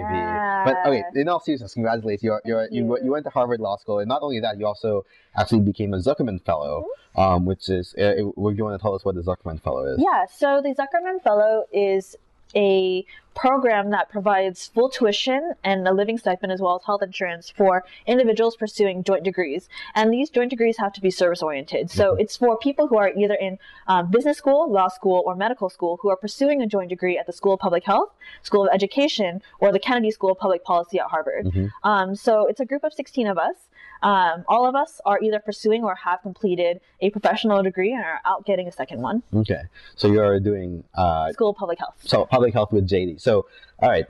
[0.70, 2.22] But okay, in all seriousness, congratulations.
[2.22, 2.84] You're, you're, you.
[2.86, 2.98] you.
[3.04, 5.04] you went to Harvard Law School, and not only that, you also
[5.36, 7.94] actually became a Zuckerman Fellow, um, which is.
[7.94, 9.98] Uh, would you want to tell us what the Zuckerman Fellow is?
[10.00, 12.16] Yeah, so the Zuckerman Fellow is
[12.54, 17.50] a program that provides full tuition and a living stipend as well as health insurance
[17.50, 19.68] for individuals pursuing joint degrees.
[19.94, 21.90] And these joint degrees have to be service oriented.
[21.90, 22.20] So Mhm.
[22.20, 25.98] it's for people who are either in um, business school, law school, or medical school
[26.00, 28.10] who are pursuing a joint degree at the School of Public Health,
[28.42, 31.46] School of Education, or the Kennedy School of Public Policy at Harvard.
[31.46, 31.70] Mhm.
[31.82, 33.68] Um, so it's a group of 16 of us.
[34.04, 38.20] Um, all of us are either pursuing or have completed a professional degree and are
[38.24, 39.22] out getting a second one.
[39.34, 39.62] Okay,
[39.96, 41.94] so you're doing uh, School of Public Health.
[42.04, 43.20] so public health with JD.
[43.20, 43.46] So,
[43.80, 44.06] all right,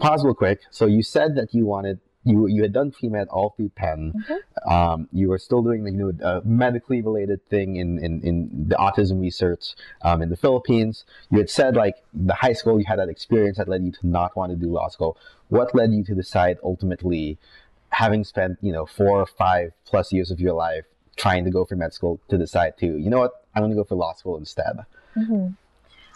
[0.00, 0.60] pause real quick.
[0.70, 4.12] So you said that you wanted you you had done pre med all through Penn.
[4.28, 4.72] Mhm.
[4.72, 8.74] Um, you were still doing you know a medically related thing in in, in the
[8.76, 11.04] autism research um, in the Philippines.
[11.30, 14.06] You had said like the high school you had that experience that led you to
[14.06, 15.16] not want to do law school.
[15.48, 17.38] What led you to decide ultimately,
[17.90, 20.84] having spent you know four or five plus years of your life
[21.16, 23.76] trying to go for med school, to decide to you know what I'm going to
[23.76, 24.84] go for law school instead.
[25.14, 25.48] hmm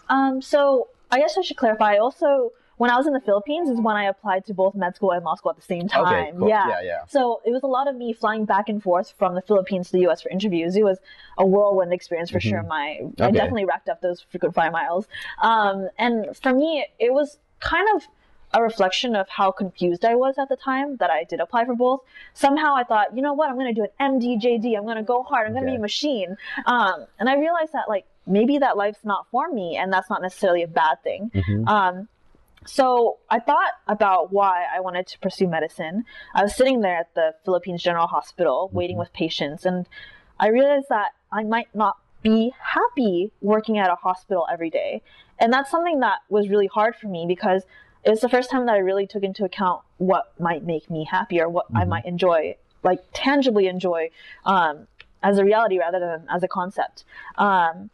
[0.09, 1.97] Um, so I guess I should clarify.
[1.97, 2.51] Also
[2.81, 5.23] when I was in the Philippines is when I applied to both med school and
[5.23, 6.01] law school at the same time.
[6.03, 6.49] Okay, cool.
[6.49, 6.67] Yeah.
[6.67, 7.05] yeah, yeah.
[7.07, 9.91] So it was a lot of me flying back and forth from the Philippines to
[9.91, 10.23] the U.S.
[10.23, 10.75] for interviews.
[10.75, 10.97] It was
[11.37, 12.63] a whirlwind experience for sure.
[12.63, 13.33] My I Mm-hmm.
[13.33, 15.07] Definitely racked up those frequent flyer miles.
[15.43, 18.07] Um, and for me, it was kind of
[18.53, 21.75] a reflection of how confused I was at the time that I did apply for
[21.75, 22.01] both.
[22.33, 24.75] Somehow I thought, you know what, I'm going to do an MDJD.
[24.77, 25.75] I'm going to go hard, I'm going to Okay.
[25.77, 26.37] be a machine.
[26.65, 30.21] Um, and I realized that like maybe that life's not for me, and that's not
[30.21, 31.31] necessarily a bad thing.
[31.33, 31.67] Mhm.
[31.67, 32.07] Um,
[32.65, 36.05] so I thought about why I wanted to pursue medicine.
[36.35, 39.87] I was sitting there at the Philippines General Hospital waiting with patients, and
[40.39, 45.01] I realized that I might not be happy working at a hospital every day.
[45.39, 47.63] And that's something that was really hard for me because
[48.03, 51.03] it was the first time that I really took into account what might make me
[51.05, 51.89] happy or what I Mhm.
[51.89, 54.09] might enjoy, like tangibly enjoy,
[54.45, 54.87] um,
[55.23, 57.03] as a reality rather than as a concept.
[57.37, 57.89] Um,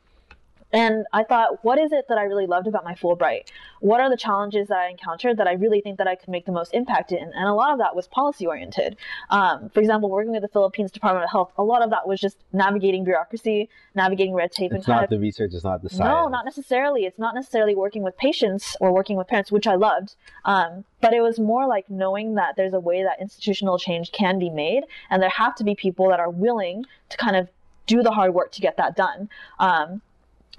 [0.74, 3.43] and I thought, what is it that I really loved about my Fulbright?
[3.80, 6.45] What are the challenges that I encountered that I really think that I could make
[6.45, 7.32] the most impact in?
[7.34, 8.97] And a lot of that was policy oriented.
[9.30, 12.20] Um, for example, working with the Philippines Department of Health, a lot of that was
[12.20, 15.82] just navigating bureaucracy, navigating red tape, and It's kind not of the research, it's not
[15.84, 16.03] the science.
[16.03, 17.05] no, not necessarily.
[17.05, 20.15] It's not necessarily working with patients or working with parents, which I loved.
[20.43, 24.38] Um, but it was more like knowing that there's a way that institutional change can
[24.38, 27.47] be made, and there have to be people that are willing to kind of
[27.86, 29.30] do the hard work to get that done.
[29.59, 30.01] Um,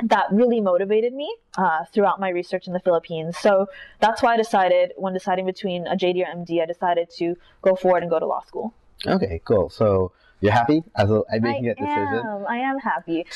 [0.04, 3.36] that really motivated me uh, throughout my research in the Philippines.
[3.38, 3.66] So
[4.00, 7.74] that's why I decided, when deciding between a JD or MD, I decided to go
[7.74, 8.74] forward and go to law school.
[9.06, 9.68] Okay, cool.
[9.70, 12.26] So you're happy as a, at making I that decision?
[12.26, 12.46] am.
[12.48, 13.26] I am happy.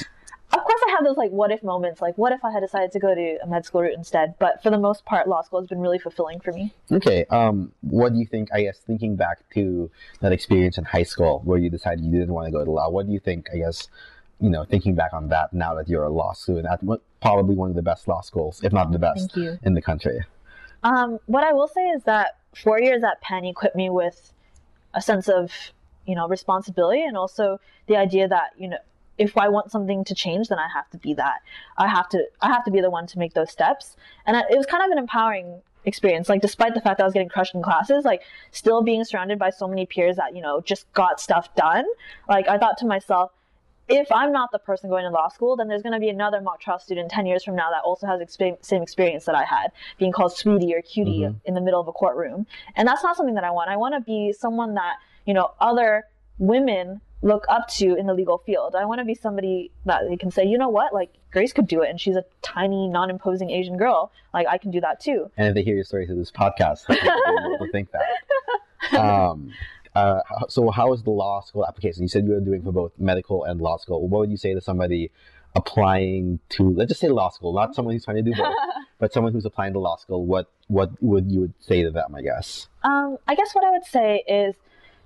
[0.55, 2.03] Of course, I have those like what if moments.
[2.03, 4.35] Like, what if I had decided to go to a med school route instead?
[4.39, 6.75] But for the most part, law school has been really fulfilling for me.
[6.91, 7.25] Okay.
[7.31, 8.51] Um, what do you think?
[8.53, 9.91] I guess thinking back to
[10.21, 12.91] that experience in high school where you decided you didn't want to go to law.
[12.91, 13.49] What do you think?
[13.53, 13.89] I guess,
[14.43, 17.55] you know, thinking back on that now that you're a law student at what, probably
[17.55, 19.31] one of the best law schools, if not the best,
[19.63, 20.19] in the country.
[20.83, 24.33] Um, what I will say is that four years at Penn equipped me with
[24.95, 25.53] a sense of,
[26.07, 28.79] you know, responsibility and also the idea that, you know,
[29.17, 31.39] if I want something to change, then I have to be that.
[31.79, 33.97] I have to, I have to be the one to make those steps.
[34.27, 36.29] And I- it was kind of an empowering experience.
[36.29, 39.39] Like, despite the fact that I was getting crushed in classes, like, still being surrounded
[39.39, 41.85] by so many peers that, you know, just got stuff done.
[42.29, 43.31] Like, I thought to myself,
[43.93, 46.41] if I'm not the person going to law school, then there's going to be another
[46.41, 49.45] mock trial student 10 years from now that also has the same experience that I
[49.45, 51.37] had, being called sweetie or cutie Mhm.
[51.45, 52.47] in the middle of a courtroom.
[52.77, 53.71] And that's not something that I want.
[53.71, 56.07] I want to be someone that, you know, other
[56.39, 58.75] women look up to in the legal field.
[58.75, 61.69] I want to be somebody that they can say, you know what, like Grace could
[61.69, 64.11] do it, and she's a tiny, non-imposing Asian girl.
[64.35, 65.31] Like I can do that too.
[65.37, 68.03] And if they hear your story through this podcast, they'll be able to think that.
[68.99, 69.53] Um,
[69.95, 72.03] uh, so how is the law school application?
[72.03, 74.07] You said you were doing for both medical and law school.
[74.09, 75.11] What would you say to somebody
[75.55, 78.55] applying to, let's just say law school, not someone who's trying to do both,
[78.99, 80.25] but someone who's applying to law school?
[80.25, 82.15] What what would you would say to them?
[82.15, 82.69] I guess.
[82.83, 84.55] Um, I guess what I would say is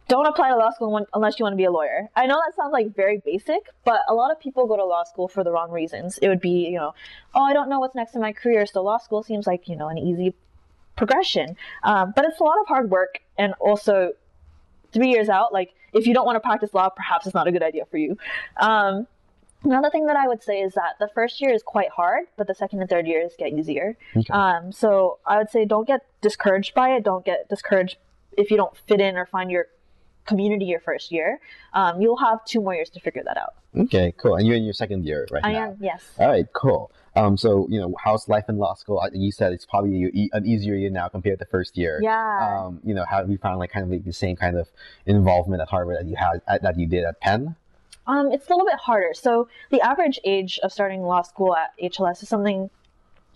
[0.08, 2.08] don't apply to law school when, unless you want to be a lawyer.
[2.14, 5.02] I know that sounds like very basic, but a lot of people go to law
[5.02, 6.18] school for the wrong reasons.
[6.18, 6.94] It would be, you know,
[7.34, 9.74] oh, I don't know what's next in my career, so law school seems like, you
[9.74, 10.32] know, an easy
[10.94, 11.56] progression.
[11.82, 14.12] Um, but it's a lot of hard work and also
[14.92, 17.52] three years out, like if you don't want to practice law, perhaps it's not a
[17.52, 18.16] good idea for you.
[18.60, 19.06] Um,
[19.64, 22.46] another thing that I would say is that the first year is quite hard, but
[22.46, 23.96] the second and third years get easier.
[24.16, 24.32] Okay.
[24.32, 27.04] Um, so I would say don't get discouraged by it.
[27.04, 27.96] Don't get discouraged
[28.36, 29.66] if you don't fit in or find your
[30.26, 31.40] community your first year.
[31.72, 33.54] Um, you'll have two more years to figure that out.
[33.76, 34.36] Okay, cool.
[34.36, 35.70] And you're in your second year right I now.
[35.70, 36.02] am, yes.
[36.18, 36.90] All right, cool.
[37.16, 39.00] Um, so you know, how's life in law school?
[39.00, 41.98] I- You said it's probably an easier year now compared to the first year.
[42.02, 42.62] Yeah.
[42.66, 44.68] Um, you know, have you found like kind of like the same kind of
[45.06, 47.56] involvement at Harvard that you had at, that you did at Penn?
[48.06, 49.14] Um, it's a little bit harder.
[49.14, 52.70] So the average age of starting law school at HLS is something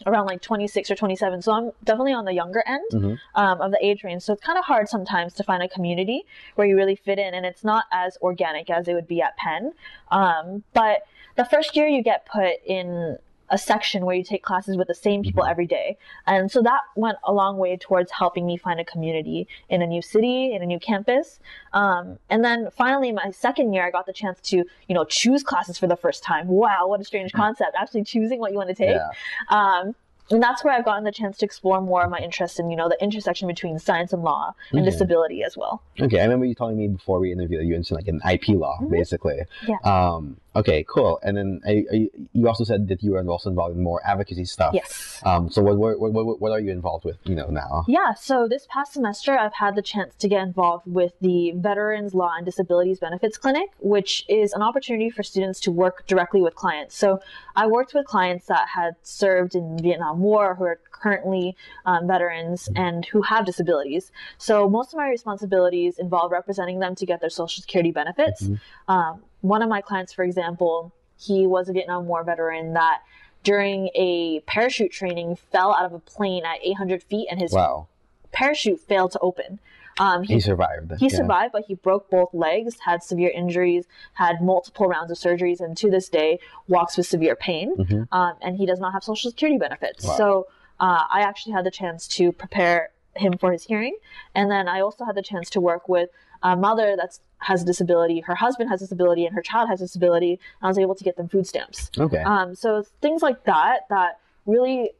[0.06, 1.42] around like 26 or 27.
[1.42, 3.18] So I'm definitely on the younger end Mhm.
[3.34, 4.22] um, of the age range.
[4.22, 6.24] So it's kind of hard sometimes to find a community
[6.54, 9.36] where you really fit in, and it's not as organic as it would be at
[9.36, 9.72] Penn.
[10.10, 11.02] Um, but
[11.36, 13.18] the first year you get put in
[13.50, 15.50] a section where you take classes with the same people Mhm.
[15.50, 15.98] every day.
[16.26, 19.86] And so that went a long way towards helping me find a community in a
[19.86, 21.40] new city, in a new campus.
[21.72, 25.42] Um, and then finally, my second year, I got the chance to, you know, choose
[25.42, 26.48] classes for the first time.
[26.48, 27.72] Wow, what a strange concept!
[27.76, 28.96] Actually choosing what you want to take.
[28.96, 29.10] Yeah.
[29.48, 29.94] Um,
[30.30, 32.76] and that's where I've gotten the chance to explore more of my interest in, you
[32.76, 34.84] know, the intersection between science and law and Mhm.
[34.84, 35.82] disability as well.
[36.00, 38.48] Okay, I remember you telling me before we interviewed that you into like an IP
[38.56, 38.90] law, Mhm.
[38.90, 39.40] basically.
[39.66, 39.76] Yeah.
[39.84, 40.36] Um.
[40.56, 40.84] Okay.
[40.88, 41.20] Cool.
[41.22, 44.44] And then I, I, you also said that you were also involved in more advocacy
[44.44, 44.74] stuff.
[44.74, 45.20] Yes.
[45.24, 45.48] Um.
[45.50, 47.18] So what what, what what are you involved with?
[47.24, 47.84] You know now.
[47.86, 52.14] Yeah, so this past semester, I've had the chance to get involved with the Veterans
[52.14, 56.54] Law and Disabilities Benefits Clinic, which is an opportunity for students to work directly with
[56.56, 56.96] clients.
[56.96, 57.20] So
[57.54, 61.56] I worked with clients that had served in Vietnam War, who are currently
[61.86, 64.12] um, veterans and who have disabilities.
[64.38, 68.42] So most of my responsibilities involve representing them to get their Social Security benefits.
[68.42, 68.92] Mm-hmm.
[68.92, 73.02] Um, one of my clients, for example, he was a Vietnam War veteran that
[73.42, 77.88] during a parachute training fell out of a plane at 800 feet and his wow.
[78.32, 79.60] parachute failed to open.
[79.98, 80.92] Um, he, he, survived.
[80.98, 81.16] He yeah.
[81.16, 85.76] survived, but he broke both legs, had severe injuries, had multiple rounds of surgeries, and
[85.76, 86.38] to this day
[86.68, 87.76] walks with severe pain.
[87.76, 88.14] Mm-hmm.
[88.14, 90.04] Um, and he does not have Social Security benefits.
[90.04, 90.16] Wow.
[90.16, 90.46] So
[90.78, 93.96] uh, I actually had the chance to prepare him for his hearing,
[94.34, 96.10] and then I also had the chance to work with
[96.42, 99.80] a mother that has a disability, her husband has a disability, and her child has
[99.80, 100.32] a disability.
[100.32, 101.90] And I was able to get them food stamps.
[101.98, 102.22] Okay.
[102.22, 104.92] Um, so things like that that really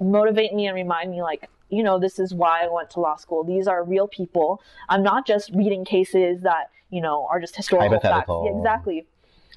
[0.00, 3.16] motivate me and remind me like you know, this is why I went to law
[3.16, 3.44] school.
[3.44, 4.62] These are real people.
[4.88, 8.28] I'm not just reading cases that, you know, are just historical facts.
[8.28, 9.06] Yeah, exactly.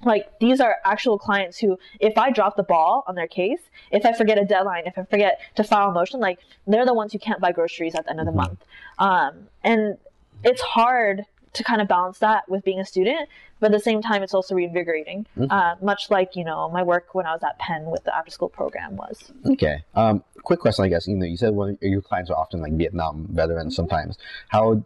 [0.03, 3.59] Like these are actual clients who, if I drop the ball on their case,
[3.91, 6.93] if I forget a deadline, if I forget to file a motion, like they're the
[6.93, 8.37] ones who can't buy groceries at the end of the mm-hmm.
[8.37, 8.65] month.
[8.97, 9.97] Um, and
[10.43, 13.29] it's hard to kind of balance that with being a student,
[13.59, 15.25] but at the same time, it's also reinvigorating.
[15.37, 15.51] Mm-hmm.
[15.51, 18.31] Uh, much like you know my work when I was at Penn with the after
[18.31, 19.31] school program was.
[19.45, 19.83] Okay.
[19.95, 21.07] Um, quick question, I guess.
[21.07, 23.73] You know, you said one your clients are often like Vietnam veterans.
[23.73, 23.75] Mm-hmm.
[23.75, 24.17] Sometimes,
[24.49, 24.83] how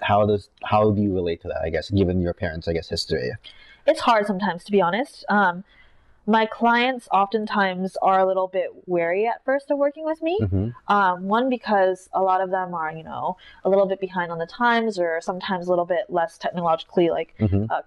[0.00, 1.62] how does how do you relate to that?
[1.62, 3.30] I guess given your parents, I guess history.
[3.86, 5.24] It's hard sometimes, to be honest.
[5.28, 5.62] Um,
[6.26, 10.38] my clients oftentimes are a little bit wary at first of working with me.
[10.42, 10.92] Mm-hmm.
[10.92, 14.38] Um, one because a lot of them are, you know, a little bit behind on
[14.38, 17.66] the times, or sometimes a little bit less technologically like mm-hmm.
[17.70, 17.82] uh,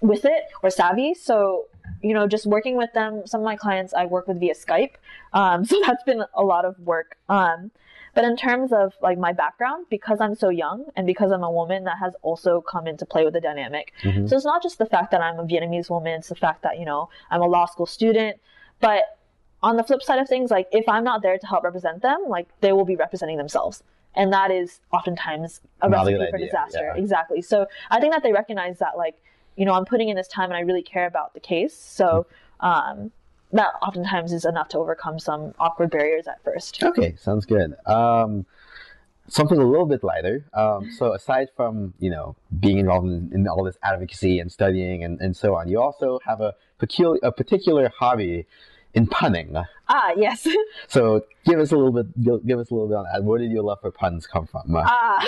[0.00, 1.14] with it or savvy.
[1.14, 1.66] So
[2.02, 3.26] you know, just working with them.
[3.26, 4.94] Some of my clients I work with via Skype,
[5.32, 7.16] um, so that's been a lot of work.
[7.28, 7.70] Um,
[8.14, 11.50] but in terms of like my background, because I'm so young and because I'm a
[11.50, 13.92] woman, that has also come into play with the dynamic.
[14.02, 14.26] Mm-hmm.
[14.26, 16.78] So it's not just the fact that I'm a Vietnamese woman, it's the fact that,
[16.78, 18.38] you know, I'm a law school student.
[18.80, 19.18] But
[19.62, 22.24] on the flip side of things, like if I'm not there to help represent them,
[22.28, 23.82] like they will be representing themselves.
[24.14, 26.46] And that is oftentimes a not recipe a for idea.
[26.46, 26.92] disaster.
[26.94, 27.00] Yeah.
[27.00, 27.40] Exactly.
[27.40, 29.16] So I think that they recognize that like,
[29.56, 31.74] you know, I'm putting in this time and I really care about the case.
[31.74, 32.26] So
[32.62, 32.66] mm-hmm.
[32.66, 33.12] um,
[33.52, 36.82] that oftentimes is enough to overcome some awkward barriers at first.
[36.82, 37.74] Okay, sounds good.
[37.86, 38.46] Um,
[39.28, 40.44] something a little bit lighter.
[40.52, 45.04] Um, so aside from you know being involved in, in, all this advocacy and studying
[45.04, 48.46] and, and so on, you also have a peculiar a particular hobby
[48.94, 49.56] in punning.
[49.88, 50.46] Ah, yes.
[50.88, 53.24] so give us a little bit give us a little bit on that.
[53.24, 54.74] Where did your love for puns come from?
[54.76, 55.26] Ah.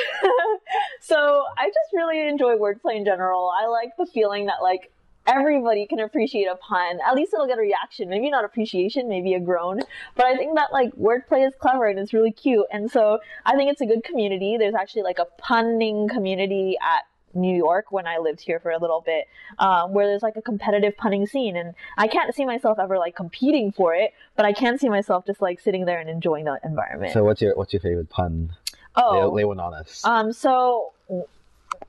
[1.00, 3.50] so I just really enjoy wordplay in general.
[3.50, 4.90] I like the feeling that like
[5.26, 6.98] everybody can appreciate a pun.
[7.06, 8.08] At least it'll get a reaction.
[8.08, 9.80] Maybe not appreciation, maybe a groan.
[10.16, 12.66] But I think that like wordplay is clever and it's really cute.
[12.72, 14.56] And so I think it's a good community.
[14.58, 17.04] There's actually like a punning community at
[17.36, 19.26] New York when I lived here for a little bit,
[19.58, 23.16] um, where there's like a competitive punning scene, and I can't see myself ever like
[23.16, 26.60] competing for it, but I can see myself just like sitting there and enjoying the
[26.64, 27.12] environment.
[27.12, 28.54] So what's your what's your favorite pun?
[28.96, 30.04] Oh, lay, lay one on us.
[30.04, 30.92] Um, so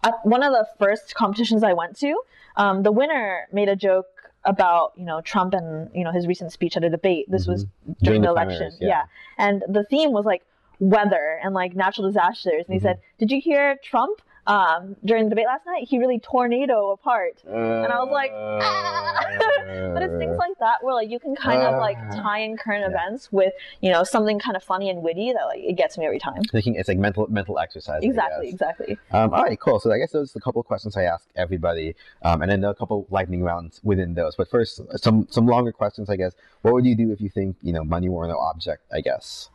[0.04, 2.20] at one of the first competitions I went to,
[2.58, 4.08] um, the winner made a joke
[4.44, 7.26] about you know Trump and you know his recent speech at a debate.
[7.30, 7.52] This mm-hmm.
[7.52, 8.88] was during, during the, the election, yeah.
[8.88, 9.04] yeah.
[9.38, 10.44] And the theme was like
[10.80, 12.66] weather and like natural disasters.
[12.68, 12.86] And he mm-hmm.
[12.86, 17.42] said, "Did you hear Trump um, during the debate last night, he really tornado apart.
[17.48, 19.26] Uh, and I was like, ah.
[19.94, 22.16] but it's things like that where like you can kind uh, of like uh.
[22.22, 22.90] tie in current yeah.
[22.90, 26.06] events with, you know, something kind of funny and witty that like it gets me
[26.06, 26.44] every time.
[26.44, 28.04] Thinking it's like mental mental exercise.
[28.04, 28.98] Exactly, exactly.
[29.12, 29.80] Um, all right, cool.
[29.80, 32.64] So I guess those are a couple of questions I ask everybody, um, and then
[32.64, 34.36] a couple lightning rounds within those.
[34.36, 36.34] But first, some some longer questions, I guess.
[36.62, 38.84] What would you do if you think you know money were no object?
[38.92, 39.50] I guess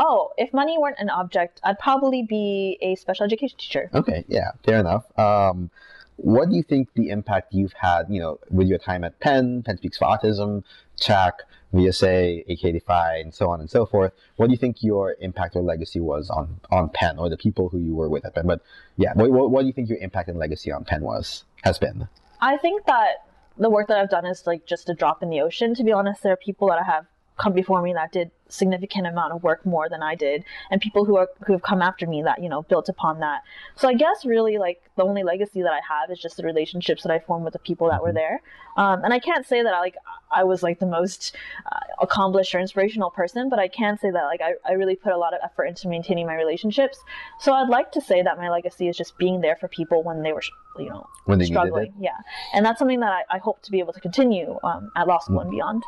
[0.00, 3.90] oh, if money weren't an object, I'd probably be a special education teacher.
[3.94, 5.06] Okay, yeah, fair enough.
[5.18, 5.70] Um,
[6.16, 9.62] what do you think the impact you've had, you know, with your time at Penn,
[9.62, 10.64] Penn Speaks for Autism,
[10.98, 11.32] CHAC,
[11.72, 14.12] VSA, aKDPhi, and so on and so forth?
[14.36, 17.68] What do you think your impact or legacy was on, on Penn or the people
[17.68, 18.46] who you were with at Penn?
[18.46, 18.60] But
[18.96, 21.78] yeah, what, what, what do you think your impact and legacy on Penn was, has
[21.78, 22.08] been?
[22.40, 23.24] I think that
[23.56, 25.74] the work that I've done is like just a drop in the ocean.
[25.74, 27.06] To be honest, there are people that I have
[27.40, 31.04] come before me that did significant amount of work more than I did, and people
[31.04, 33.42] who are who have come after me that you know built upon that.
[33.76, 37.02] So I guess really like the only legacy that I have is just the relationships
[37.02, 38.16] that I formed with the people that were mm-hmm.
[38.16, 38.42] there.
[38.76, 39.96] Um, and I can't say that I like
[40.30, 41.34] I was like the most
[41.70, 45.12] uh, accomplished or inspirational person, but I can say that like I, I really put
[45.12, 46.98] a lot of effort into maintaining my relationships.
[47.40, 50.22] So I'd like to say that my legacy is just being there for people when
[50.22, 50.42] they were
[50.78, 51.94] you know when they struggling.
[51.98, 52.18] Yeah,
[52.52, 55.18] and that's something that I, I hope to be able to continue um, at law
[55.18, 55.48] school mm-hmm.
[55.48, 55.82] and beyond.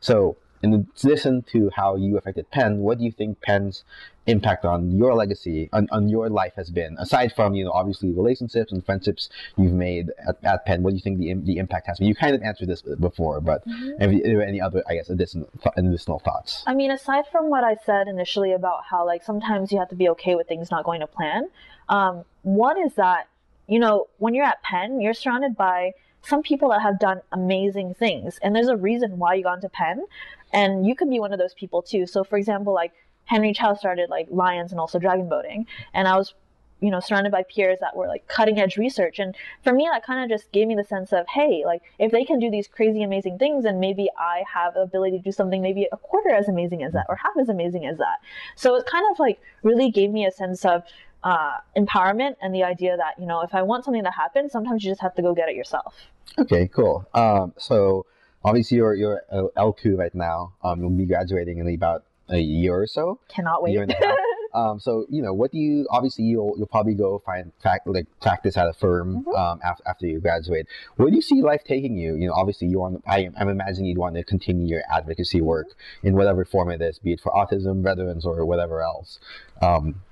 [0.00, 3.84] So in addition to how you affected Penn, what do you think Penn's
[4.26, 6.96] impact on your legacy, on, on your life has been?
[6.98, 10.96] Aside from, you know, obviously relationships and friendships you've made at, at Penn, what do
[10.96, 12.08] you think the, the impact has been?
[12.08, 14.02] You kind of answered this before, but mm-hmm.
[14.02, 16.62] any, any other, I guess, additional, additional thoughts?
[16.66, 19.96] I mean, aside from what I said initially about how, like, sometimes you have to
[19.96, 21.48] be okay with things not going to plan,
[21.88, 23.28] um, one is that,
[23.66, 25.92] you know, when you're at Penn, you're surrounded by
[26.22, 28.38] some people that have done amazing things.
[28.42, 30.04] And there's a reason why you got into Penn.
[30.52, 32.06] And you could be one of those people too.
[32.06, 32.92] So for example, like
[33.24, 35.66] Henry Chow started like Lions and also dragon boating.
[35.94, 36.34] And I was
[36.80, 40.04] you know surrounded by peers that were like cutting edge research and for me that
[40.04, 42.66] kind of just gave me the sense of hey like if they can do these
[42.66, 46.30] crazy amazing things and maybe i have the ability to do something maybe a quarter
[46.30, 48.18] as amazing as that or half as amazing as that
[48.56, 50.82] so it kind of like really gave me a sense of
[51.22, 54.84] uh, empowerment and the idea that you know if I want something to happen, sometimes
[54.84, 55.94] you just have to go get it yourself.
[56.38, 57.06] Okay, cool.
[57.14, 58.06] Um, so
[58.44, 60.54] obviously you're you're L2 right now.
[60.62, 63.18] Um, you'll be graduating in about a year or so.
[63.28, 63.78] Cannot wait.
[64.54, 65.86] um, so you know, what do you?
[65.90, 69.34] Obviously, you'll you'll probably go find fact, like practice at a firm mm-hmm.
[69.34, 70.66] um, after after you graduate.
[70.96, 72.14] Where do you see life taking you?
[72.16, 73.02] You know, obviously, you want.
[73.06, 75.68] I, I'm imagining you'd want to continue your advocacy work
[76.02, 79.18] in whatever form it is, be it for autism, veterans, or whatever else.
[79.60, 80.02] Um,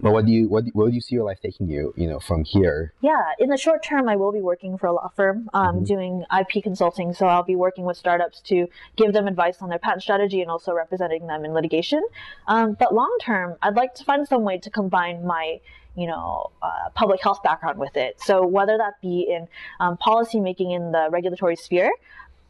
[0.00, 2.18] but what do you what, what do you see your life taking you you know
[2.18, 5.48] from here yeah in the short term i will be working for a law firm
[5.52, 5.84] um, mm-hmm.
[5.84, 8.66] doing ip consulting so i'll be working with startups to
[8.96, 12.02] give them advice on their patent strategy and also representing them in litigation
[12.48, 15.58] um, but long term i'd like to find some way to combine my
[15.94, 18.18] you know, uh, public health background with it.
[18.20, 19.46] So whether that be in
[19.78, 21.92] um, policy making in the regulatory sphere,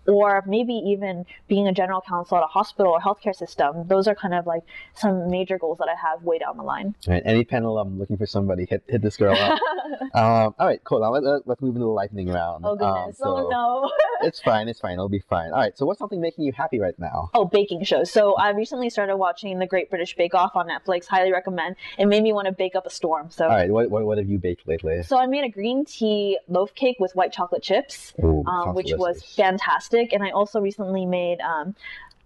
[0.07, 3.87] or maybe even being a general counsel at a hospital or healthcare system.
[3.87, 4.63] Those are kind of like
[4.95, 6.95] some major goals that I have way down the line.
[7.07, 9.59] All right, any Penn alum looking for somebody, hit hit this girl up.
[10.15, 11.01] um, all right, cool.
[11.01, 12.65] Now let, us move into the lightning round.
[12.65, 13.21] Oh goodness!
[13.21, 13.91] Um, so oh no!
[14.27, 14.69] it's fine.
[14.69, 14.95] It's fine.
[14.95, 15.53] It'll be fine.
[15.53, 15.77] All right.
[15.77, 17.31] So what's something making you happy right now?
[17.35, 18.11] Oh, baking shows.
[18.11, 21.07] So I recently started watching The Great British Bake Off on Netflix.
[21.07, 21.77] Highly recommend.
[21.99, 23.31] It made me want to bake up a storm.
[23.31, 25.03] So all right, what what, what have you baked lately?
[25.03, 28.93] So I made a green tea loaf cake with white chocolate chips, Ooh, um, which
[28.97, 30.13] was fantastic fantastic.
[30.13, 31.75] And I also recently made um,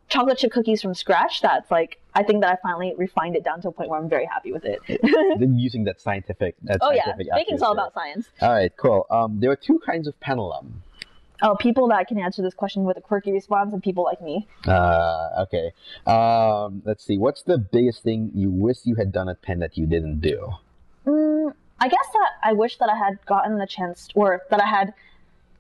[0.09, 1.41] chocolate chip cookies from scratch.
[1.41, 4.09] That's like I think that I finally refined it down to a point where I'm
[4.09, 4.81] very happy with it.
[5.41, 6.57] using that scientific.
[6.63, 8.29] That oh scientific yeah, baking's all about science.
[8.41, 9.07] All right, cool.
[9.11, 10.83] Um, there are two kinds of pendulum.
[11.43, 14.47] Oh, people that can answer this question with a quirky response, and people like me.
[14.67, 15.71] Uh, okay.
[16.07, 17.19] Um, let's see.
[17.19, 20.55] What's the biggest thing you wish you had done at Penn that you didn't do?
[21.07, 24.67] Mm, I guess that I wish that I had gotten the chance, or that I
[24.67, 24.95] had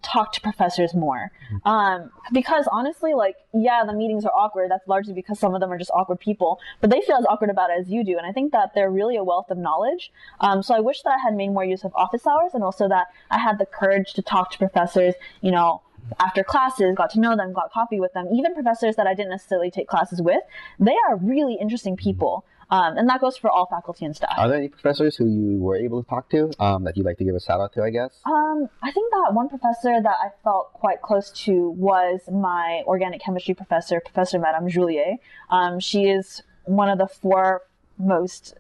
[0.06, 1.32] talk to professors more.
[1.64, 4.70] Um, because honestly, like, yeah, the meetings are awkward.
[4.70, 7.50] That's largely because some of them are just awkward people, but they feel as awkward
[7.50, 8.16] about it as you do.
[8.16, 10.12] And I think that they're really a wealth of knowledge.
[10.40, 12.88] Um, so I wish that I had made more use of office hours and also
[12.88, 15.82] that I had the courage to talk to professors, you know,
[16.20, 19.30] after classes, got to know them, got coffee with them, even professors that I didn't
[19.30, 20.40] necessarily take classes with.
[20.78, 22.44] They are really interesting people.
[22.70, 24.34] Um, and that goes for all faculty and staff.
[24.36, 27.18] Are there any professors who you were able to talk to um, that you'd like
[27.18, 28.20] to give a shout out to, I guess?
[28.24, 33.20] Um, I think that one professor that I felt quite close to was my organic
[33.20, 35.18] chemistry professor, Professor Madeleine Joullié.
[35.50, 37.62] Um, she is one of the four
[37.98, 38.54] most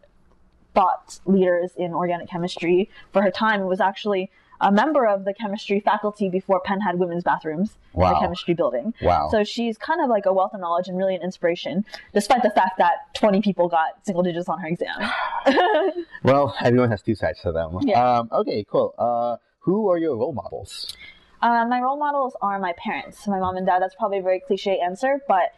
[0.74, 3.62] thought leaders in organic chemistry for her time.
[3.62, 4.30] It was actually
[4.60, 8.08] a member of the chemistry faculty before Penn had women's bathrooms wow.
[8.08, 8.94] in the chemistry building.
[9.02, 9.28] Wow.
[9.30, 11.84] So she's kind of like a wealth of knowledge and really an inspiration,
[12.14, 15.10] despite the fact that 20 people got single digits on her exam.
[16.22, 17.78] well, everyone has two sides to them.
[17.82, 18.18] Yeah.
[18.18, 18.94] Um, okay, cool.
[18.98, 20.96] Uh, who are your role models?
[21.42, 23.80] Uh, my role models are my parents, my mom and dad.
[23.82, 25.52] That's probably a very cliche answer, but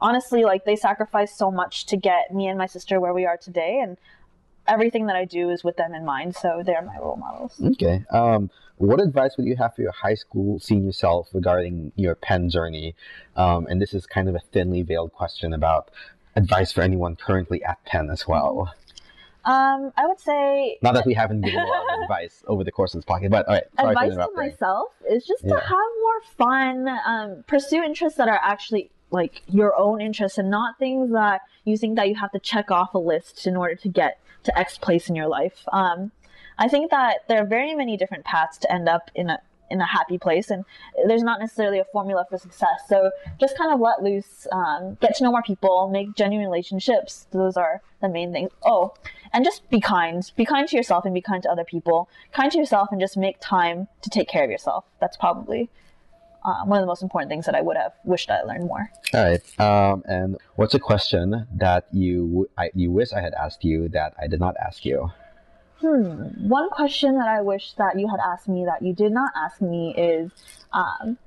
[0.00, 3.36] honestly, like they sacrificed so much to get me and my sister where we are
[3.36, 3.96] today, and
[4.66, 6.34] everything that I do is with them in mind.
[6.34, 7.60] So they're my role models.
[7.62, 8.04] Okay.
[8.10, 12.48] Um, what advice would you have for your high school senior self regarding your Penn
[12.48, 12.94] journey?
[13.36, 15.90] Um, and this is kind of a thinly veiled question about
[16.36, 18.72] advice for anyone currently at Penn as well.
[19.44, 22.72] Um, I would say not that we haven't given a lot of advice over the
[22.72, 23.64] course of this podcast, but all right.
[23.76, 25.56] Advice to, to myself is just yeah.
[25.56, 30.50] to have more fun, um, pursue interests that are actually like your own interests and
[30.50, 33.74] not things that you think that you have to check off a list in order
[33.74, 35.64] to get to X place in your life.
[35.72, 36.12] Um,
[36.58, 39.40] I think that there are very many different paths to end up in a
[39.70, 40.64] in a happy place, and
[41.06, 42.82] there's not necessarily a formula for success.
[42.86, 47.26] So just kind of let loose, um, get to know more people, make genuine relationships.
[47.30, 48.50] Those are the main things.
[48.64, 48.94] Oh,
[49.32, 50.30] and just be kind.
[50.36, 52.08] Be kind to yourself and be kind to other people.
[52.32, 54.84] Kind to yourself and just make time to take care of yourself.
[55.00, 55.70] That's probably
[56.44, 58.90] uh, one of the most important things that I would have wished I learned more.
[59.14, 59.60] All right.
[59.60, 64.14] Um, and what's a question that you I, you wish I had asked you that
[64.20, 65.10] I did not ask you?
[65.80, 66.48] Hmm.
[66.48, 69.60] One question that I wish that you had asked me that you did not ask
[69.60, 70.30] me is,
[70.72, 71.18] um,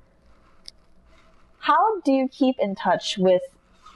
[1.60, 3.42] how do you keep in touch with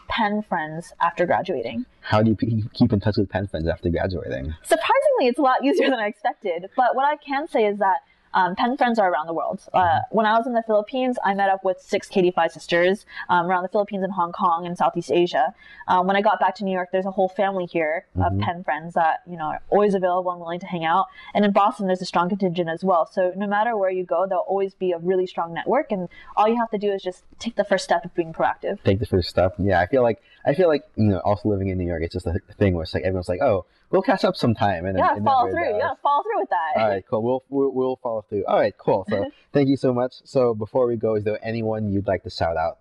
[0.09, 1.87] Penn friends after graduating?
[2.01, 4.55] How do you keep in touch with Penn friends after graduating?
[4.63, 6.67] Surprisingly, it's a lot easier than I expected.
[6.77, 7.99] But what I can say is that
[8.35, 9.63] um, Penn friends are around the world.
[9.73, 13.47] Uh, when I was in the Philippines, I met up with six KDPhi sisters um,
[13.47, 15.55] around the Philippines and Hong Kong and Southeast Asia.
[15.89, 18.41] Um, when I got back to New York, there's a whole family here of mm-hmm.
[18.41, 21.07] Penn friends that you know are always available and willing to hang out.
[21.35, 23.07] And in Boston, there's a strong contingent as well.
[23.11, 26.49] So no matter where you go, there'll always be a really strong network, and all
[26.49, 28.83] you have to do is just take the first step of being proactive.
[28.85, 29.55] Take the first step.
[29.59, 32.13] Yeah, I feel like I feel like you know, also living in New York, it's
[32.13, 34.87] just a thing where it's like everyone's like, oh we'll catch up sometime.
[34.87, 35.79] And yeah, follow through.
[35.79, 36.81] Yeah, follow through with that.
[36.81, 37.23] All right, cool.
[37.23, 38.45] We'll, we'll, we'll follow through.
[38.47, 39.07] All right, cool.
[39.09, 40.15] So thank you so much.
[40.25, 42.79] So before we go, is there anyone you'd like to shout out?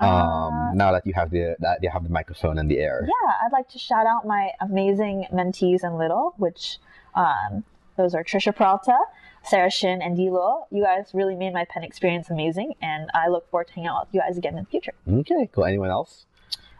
[0.00, 3.06] Um, uh, now that you have the that you have the microphone in the air.
[3.06, 6.78] Yeah, I'd like to shout out my amazing mentees in Little, which
[7.14, 7.62] um,
[7.96, 8.98] those are Trisha Peralta,
[9.44, 10.64] Sarah Shin, and Dilo.
[10.70, 14.06] You guys really made my Penn experience amazing, and I look forward to hanging out
[14.06, 14.94] with you guys again in the future.
[15.06, 15.66] Okay, cool.
[15.66, 16.24] Anyone else?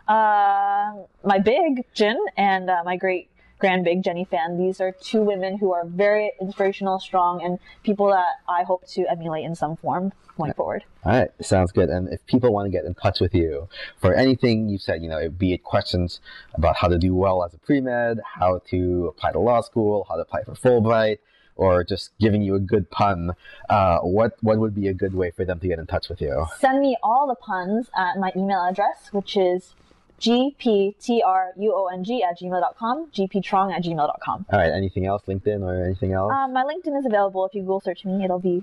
[0.08, 0.92] Uh,
[1.24, 3.28] my big Jin and uh, my great
[3.58, 4.58] Grand Big Jenny fan.
[4.58, 9.10] These are two women who are very inspirational, strong, and people that I hope to
[9.10, 10.84] emulate in some form going forward.
[11.04, 11.88] All right, sounds good.
[11.88, 15.08] And if people want to get in touch with you for anything you said, you
[15.08, 16.20] know, be it questions
[16.54, 20.04] about how to do well as a pre med, how to apply to law school,
[20.08, 21.18] how to apply for Fulbright,
[21.56, 23.32] or just giving you a good pun,
[23.70, 26.20] uh, what what would be a good way for them to get in touch with
[26.20, 26.44] you?
[26.58, 29.74] Send me all the puns at my email address, which is
[30.20, 34.46] gptruong at gmail.com, gptruong at gmail.com.
[34.50, 34.72] All right.
[34.72, 35.22] Anything else?
[35.28, 36.32] LinkedIn or anything else?
[36.32, 37.46] Um, my LinkedIn is available.
[37.46, 38.62] If you Google search me, it'll be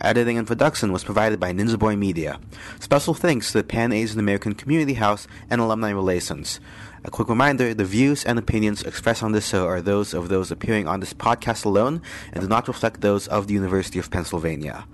[0.00, 2.38] Editing and production was provided by Ninjaboi Media.
[2.78, 6.60] Special thanks to the Pan Asian American Community House and Alumni Relations.
[7.04, 10.52] A quick reminder the views and opinions expressed on this show are those of those
[10.52, 14.86] appearing on this podcast alone and do not reflect those of the University of Pennsylvania.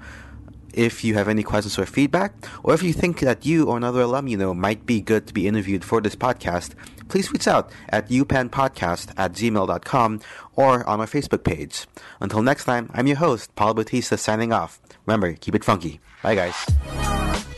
[0.77, 4.03] If you have any questions or feedback, or if you think that you or another
[4.03, 6.73] alum you know might be good to be interviewed for this podcast,
[7.09, 10.21] please reach out at upenpodcast at gmail.com
[10.55, 11.87] or on our Facebook page.
[12.21, 14.81] Until next time, I'm your host, Paul Bautista, signing off.
[15.07, 16.01] Remember, keep it funky.
[16.23, 17.54] Bye, guys.